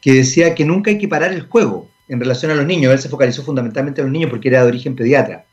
[0.00, 2.92] que decía que nunca hay que parar el juego en relación a los niños.
[2.92, 5.46] Él se focalizó fundamentalmente en los niños porque era de origen pediatra.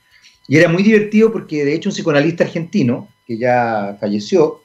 [0.47, 4.61] Y era muy divertido porque, de hecho, un psicoanalista argentino, que ya falleció,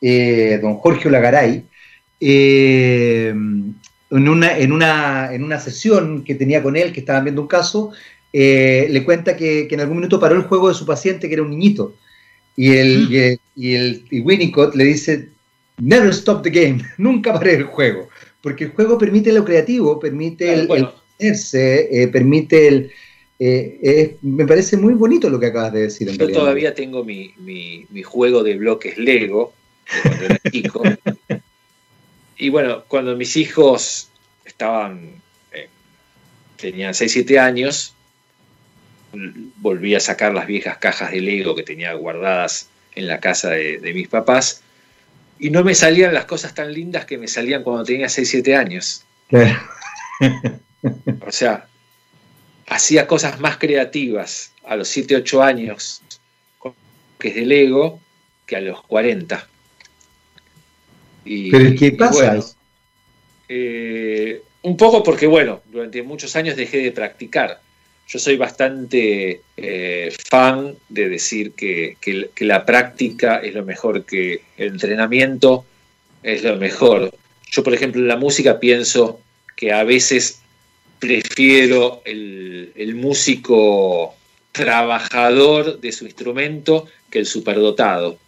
[0.00, 1.64] eh, don Jorge Olagaray,
[2.18, 7.92] eh, en, una, sesión que tenía con él, que estaban viendo un caso,
[8.32, 11.50] le cuenta que, en algún minuto paró el juego de su paciente, que era un
[11.50, 11.94] niñito.
[12.56, 15.28] Y el, y, el, Winnicott le dice,
[15.78, 18.08] never stop the game, nunca pare el juego,
[18.42, 20.88] porque el juego permite lo creativo, permite el,
[21.18, 22.90] eh, permite el...
[24.22, 26.10] me parece muy bonito lo que acabas de decir.
[26.10, 29.52] Yo todavía tengo mi, mi, juego de bloques Lego,
[30.02, 30.82] cuando era chico,
[32.36, 34.08] y bueno, cuando mis hijos
[34.44, 35.10] estaban,
[35.52, 35.68] eh,
[36.56, 37.94] tenían 6, 7 años,
[39.56, 43.92] volví a sacar las viejas cajas de Lego que tenía guardadas en la casa de,
[43.94, 44.62] mis papás
[45.38, 48.56] y no me salían las cosas tan lindas que me salían cuando tenía 6, 7
[48.56, 49.04] años.
[49.30, 51.66] o sea,
[52.66, 56.02] hacía cosas más creativas a los 7, 8 años
[57.18, 58.00] que es de Lego
[58.46, 59.48] que a los 40.
[61.24, 62.40] ¿Pero qué pasa?
[63.48, 67.60] Eh, un poco porque, bueno, durante muchos años dejé de practicar.
[68.06, 71.96] Yo soy bastante eh, fan de decir que,
[72.38, 75.64] la práctica es lo mejor que el entrenamiento
[76.22, 77.14] es lo mejor.
[77.50, 79.20] Yo, por ejemplo, en la música pienso
[79.56, 80.40] que a veces
[80.98, 84.14] prefiero el, el músico
[84.52, 88.18] trabajador de su instrumento que el superdotado.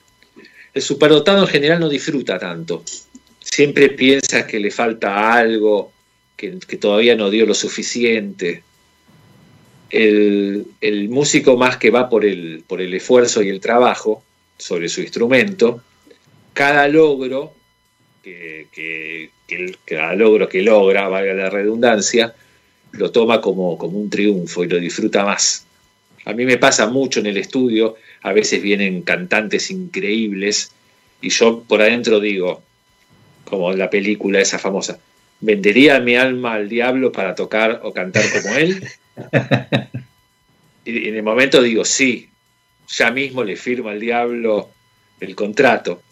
[0.75, 2.83] El superdotado en general no disfruta tanto.
[3.41, 5.93] Siempre piensa que le falta algo,
[6.37, 8.63] que, todavía no dio lo suficiente.
[9.91, 10.67] El,
[11.09, 14.23] músico más que va por el, por el esfuerzo y el trabajo
[14.59, 15.83] sobre su instrumento,
[16.53, 17.55] cada logro
[18.23, 19.31] que, que,
[19.85, 22.35] cada logro que logra, valga la redundancia,
[22.93, 25.67] lo toma como, como un triunfo y lo disfruta más.
[26.25, 30.73] A mí me pasa mucho en el estudio, a veces vienen cantantes increíbles
[31.21, 32.63] y yo por adentro digo,
[33.45, 34.99] como la película esa famosa,
[35.41, 38.85] ¿vendería mi alma al diablo para tocar o cantar como él?
[40.85, 42.31] y en el momento digo, sí,
[42.89, 44.71] ya mismo le firmo al diablo
[45.21, 46.03] el contrato.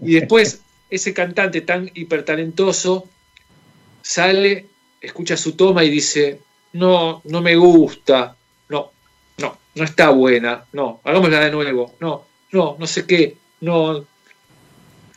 [0.00, 3.08] Y después ese cantante tan hipertalentoso
[4.02, 4.66] sale,
[5.00, 6.40] escucha su toma y dice,
[6.72, 8.36] no, no me gusta,
[8.68, 8.92] no,
[9.76, 14.06] no está buena, no, hagámosla de nuevo, no, no, no sé qué, no.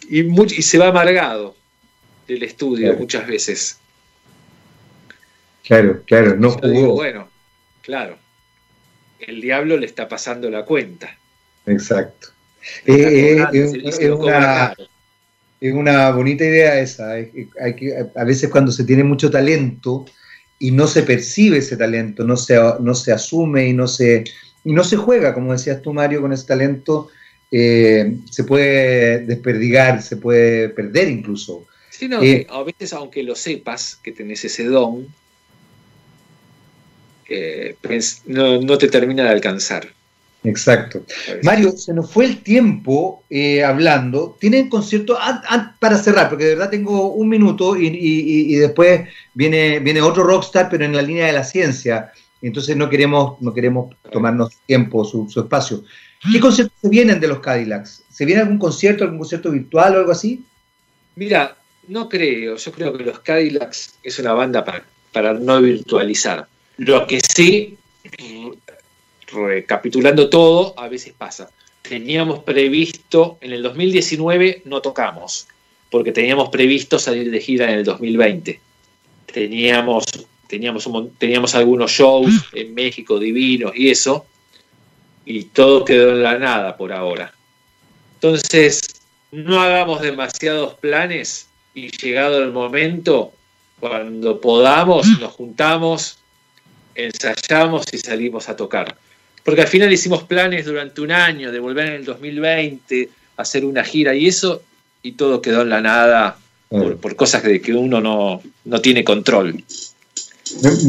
[0.09, 1.55] Y, y se va amargado
[2.27, 3.79] del estudio muchas veces.
[5.69, 6.95] Claro, claro, no jugó.
[6.95, 7.29] bueno,
[7.83, 8.17] claro,
[9.19, 11.15] el diablo le está pasando la cuenta.
[11.67, 12.29] Exacto.
[12.87, 14.73] Eh, eh, es, una,
[15.61, 17.11] es, una, bonita idea esa.
[17.11, 20.05] Hay que, a veces cuando se tiene mucho talento,
[20.57, 24.23] y no se percibe ese talento, no se, no se asume y no se,
[24.63, 27.09] y no se juega, como decías tú, Mario, con ese talento,
[27.51, 31.67] eh, se puede desperdigar, se puede perder incluso.
[31.91, 35.07] Sí, no, a veces aunque lo sepas que tenés ese don,
[37.29, 37.75] eh,
[38.25, 39.87] no, no, te termina de alcanzar.
[40.43, 41.03] Exacto.
[41.43, 44.37] Mario, se nos fue el tiempo eh, hablando.
[44.39, 45.17] ¿Tienen concierto?
[45.79, 49.01] para cerrar, porque de verdad tengo un minuto y, después
[49.33, 52.11] viene, viene otro rockstar, pero en la línea de la ciencia.
[52.41, 55.83] Entonces no queremos, no queremos tomarnos tiempo, su, espacio.
[56.31, 58.03] ¿Qué conciertos se vienen de los Cadillacs?
[58.09, 60.45] ¿Se viene algún concierto, algún concierto virtual o algo así?
[61.15, 61.57] Mira,
[61.87, 62.55] no creo.
[62.55, 66.47] Yo creo que los Cadillacs es una banda para, para no virtualizar.
[66.79, 67.77] Lo que sí,
[69.27, 71.49] recapitulando todo, a veces pasa.
[71.81, 75.47] Teníamos previsto, en el 2019 no tocamos,
[75.91, 78.61] porque teníamos previsto salir de gira en el 2020.
[79.25, 80.05] Teníamos,
[80.47, 84.25] teníamos, teníamos algunos shows en México divinos y eso,
[85.25, 87.33] y todo quedó en la nada por ahora.
[88.13, 88.81] Entonces,
[89.33, 93.33] no hagamos demasiados planes y llegado el momento,
[93.81, 96.18] cuando podamos, nos juntamos,
[97.05, 98.95] ensayamos y salimos a tocar.
[99.43, 103.83] Porque al final hicimos planes durante un año de volver en el 2020, hacer una
[103.83, 104.61] gira y eso,
[105.01, 106.37] y todo quedó en la nada
[106.69, 109.63] por, cosas de que uno no, tiene control.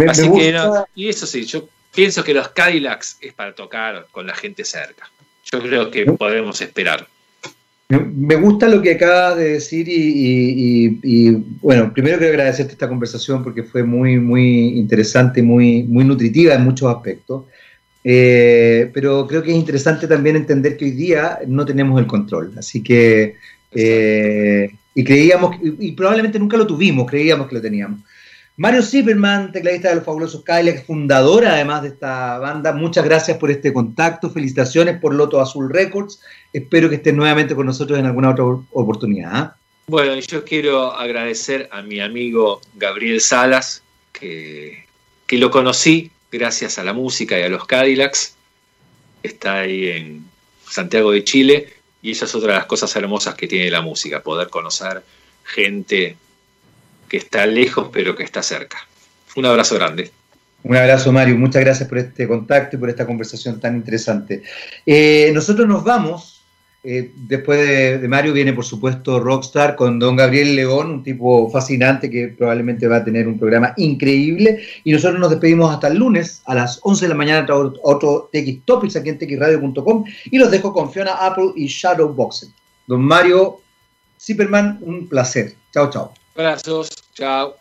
[0.09, 0.55] Así que
[0.95, 5.11] y eso sí, yo pienso que los Cadillacs es para tocar con la gente cerca.
[5.51, 7.09] Yo creo que podemos esperar.
[7.91, 11.31] Me gusta lo que acabas de decir y,
[11.61, 16.63] bueno, primero quiero agradecerte esta conversación porque fue muy, muy interesante, muy, muy nutritiva en
[16.63, 17.45] muchos aspectos.
[18.05, 22.53] Eh, pero creo que es interesante también entender que hoy día no tenemos el control.
[22.57, 23.37] Así que,
[23.73, 28.01] eh, y creíamos, y probablemente nunca lo tuvimos, creíamos que lo teníamos.
[28.61, 33.51] Mario Zipperman, tecladista de los fabulosos Kylex, fundadora además de esta banda, muchas gracias por
[33.51, 36.21] este contacto, felicitaciones por Loto Azul Records,
[36.53, 39.31] espero que estés nuevamente con nosotros en alguna otra oportunidad.
[39.33, 39.57] ¿ah?
[39.87, 43.83] Bueno, yo quiero agradecer a mi amigo Gabriel Salas,
[44.13, 44.85] que,
[45.27, 48.35] que lo conocí gracias a la música y a los Cadillacs,
[49.23, 50.27] está ahí en
[50.69, 54.23] Santiago de Chile, y esa es otra de las cosas hermosas que tiene la música,
[54.23, 55.03] poder conocer
[55.45, 56.19] gente
[57.11, 58.79] que está lejos pero que está cerca.
[59.37, 60.11] Un abrazo grande.
[60.63, 61.37] Un abrazo, Mario.
[61.37, 64.43] Muchas gracias por este contacto y por esta conversación tan interesante.
[64.87, 66.37] Eh, nosotros nos vamos.
[66.83, 72.09] Eh, después de, Mario viene, por supuesto, Rockstar con don Gabriel León, un tipo fascinante
[72.09, 74.63] que probablemente va a tener un programa increíble.
[74.85, 78.31] Y nosotros nos despedimos hasta el lunes a las 11 de la mañana otro, otro
[78.33, 82.53] TX Topics aquí en txradio.com y los dejo con Fiona Apple y Shadowboxing.
[82.87, 83.61] Don Mario
[84.21, 85.55] Zipperman, un placer.
[85.73, 86.20] Chao, chao.
[86.41, 87.60] Abrazos, chao.